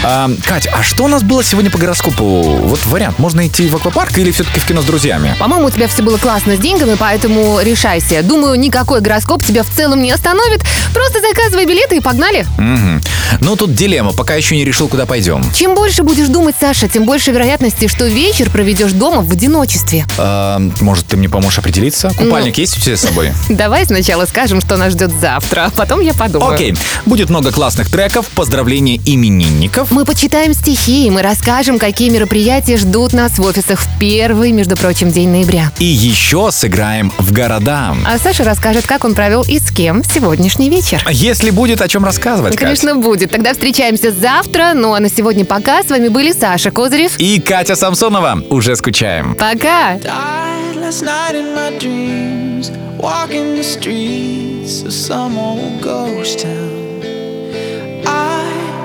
А, 0.04 0.30
Кать, 0.44 0.66
а 0.72 0.82
что 0.82 1.04
у 1.04 1.08
нас 1.08 1.22
было 1.22 1.44
сегодня 1.44 1.70
по 1.70 1.78
гороскопу? 1.78 2.24
Вот 2.24 2.84
вариант, 2.86 3.18
можно 3.18 3.46
идти 3.46 3.68
в 3.68 3.76
аквапарк 3.76 4.16
или 4.18 4.32
все-таки 4.32 4.60
в 4.60 4.66
кино 4.66 4.80
с 4.82 4.84
друзьями? 4.84 5.36
По-моему, 5.38 5.66
у 5.66 5.70
тебя 5.70 5.86
все 5.88 6.02
было 6.02 6.16
классно 6.16 6.56
с 6.56 6.58
деньгами, 6.58 6.96
поэтому 6.98 7.60
решайся. 7.60 8.22
Думаю, 8.22 8.58
никакой 8.58 9.00
гороскоп 9.00 9.44
тебя 9.44 9.62
в 9.62 9.68
целом 9.68 10.02
не 10.02 10.10
остановит. 10.10 10.62
Просто 10.92 11.20
заказывай 11.20 11.66
билеты 11.66 11.96
и 11.96 12.00
погнали. 12.00 12.46
Мгм. 12.58 13.00
Ну, 13.40 13.56
тут 13.56 13.74
дилемма, 13.74 14.12
пока 14.12 14.34
еще 14.34 14.56
не 14.56 14.64
решил, 14.64 14.88
куда 14.88 15.06
пойдем. 15.06 15.42
Чем 15.54 15.74
больше 15.74 16.02
будешь 16.02 16.28
думать, 16.28 16.54
Саша, 16.60 16.88
тем 16.88 17.04
больше 17.04 17.30
вероятности, 17.30 17.88
что 17.88 18.06
вечер 18.06 18.50
проведешь 18.50 18.92
дома 18.92 19.22
в 19.22 19.32
одиночестве. 19.32 20.06
А, 20.18 20.60
может, 20.80 21.06
ты 21.06 21.16
мне 21.16 21.28
поможешь 21.28 21.58
определиться? 21.58 22.12
Купальник 22.16 22.58
есть 22.58 22.76
у 22.78 22.80
тебя 22.80 22.96
с 22.96 23.00
собой? 23.00 23.32
Давай 23.48 23.86
сначала 23.86 24.26
скажем, 24.26 24.60
что 24.60 24.76
нас 24.76 24.92
ждет 24.92 25.12
завтра, 25.20 25.66
а 25.66 25.70
потом 25.70 26.00
я 26.00 26.12
подумаю. 26.14 26.54
Окей, 26.54 26.74
будет 27.06 27.30
много 27.30 27.52
классных 27.52 27.90
треков, 27.90 28.28
поздравления 28.28 29.00
именинников. 29.04 29.90
Мы 29.90 30.04
почитаем 30.04 30.52
стихи, 30.54 31.06
и 31.06 31.10
мы 31.10 31.22
расскажем, 31.22 31.78
какие 31.78 32.10
мероприятия 32.10 32.76
ждут 32.76 33.12
нас 33.12 33.38
в 33.38 33.42
офисах 33.42 33.80
в 33.80 33.88
первый, 33.98 34.52
между 34.52 34.76
прочим, 34.76 35.10
день 35.10 35.30
ноября. 35.30 35.72
И 35.78 35.84
еще 35.84 36.50
сыграем 36.50 37.12
в 37.18 37.32
города. 37.32 37.94
А 38.04 38.18
Саша 38.22 38.44
расскажет, 38.44 38.86
как 38.86 39.04
он 39.04 39.14
провел 39.14 39.42
и 39.42 39.58
с 39.58 39.70
кем 39.70 40.02
сегодняшний 40.04 40.68
вечер 40.68 40.81
вечер. 40.82 41.06
Если 41.10 41.50
будет 41.50 41.80
о 41.80 41.88
чем 41.88 42.04
рассказывать. 42.04 42.56
Конечно, 42.56 42.92
Кать. 42.92 43.02
будет. 43.02 43.30
Тогда 43.30 43.52
встречаемся 43.52 44.10
завтра. 44.10 44.72
Ну 44.74 44.94
а 44.94 45.00
на 45.00 45.08
сегодня 45.08 45.44
пока. 45.44 45.82
С 45.82 45.88
вами 45.88 46.08
были 46.08 46.32
Саша 46.32 46.70
Козырев 46.70 47.18
и 47.18 47.40
Катя 47.40 47.76
Самсонова. 47.76 48.42
Уже 48.50 48.76
скучаем. 48.76 49.34
Пока. 49.34 49.98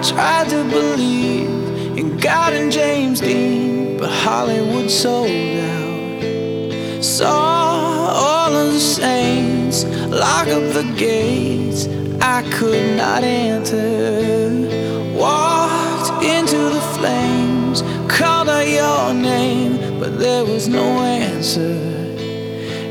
Tried 0.04 0.48
to 0.50 0.64
believe 0.70 1.98
in 1.98 2.18
God 2.18 2.54
and 2.54 2.72
James 2.72 3.20
Dean, 3.20 3.98
but 3.98 4.10
Hollywood 4.10 4.90
sold 4.90 5.28
out. 5.28 7.04
So 7.04 7.26
all 7.28 8.56
of 8.56 8.74
the 8.74 8.80
same. 8.80 9.57
chains, 9.72 9.86
lock 10.08 10.48
up 10.48 10.74
the 10.74 10.94
gates. 10.98 11.88
I 12.22 12.44
could 12.52 12.98
not 12.98 13.24
enter. 13.24 15.16
Walked 15.16 16.24
into 16.24 16.58
the 16.58 16.82
flames, 16.98 17.82
called 18.08 18.50
out 18.50 18.68
your 18.68 19.14
name, 19.14 20.00
but 20.00 20.20
there 20.20 20.46
was 20.46 20.68
no 20.68 20.84
answer. 21.04 21.62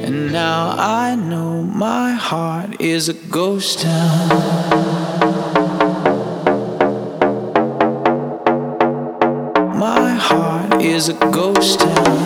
And 0.04 0.32
now 0.32 0.74
I 0.76 1.16
know 1.16 1.62
my 1.62 2.12
heart 2.12 2.80
is 2.80 3.08
a 3.08 3.14
ghost 3.14 3.80
town. 3.80 4.28
My 9.78 10.10
heart 10.14 10.82
is 10.82 11.08
a 11.08 11.14
ghost 11.14 11.80
town. 11.80 12.25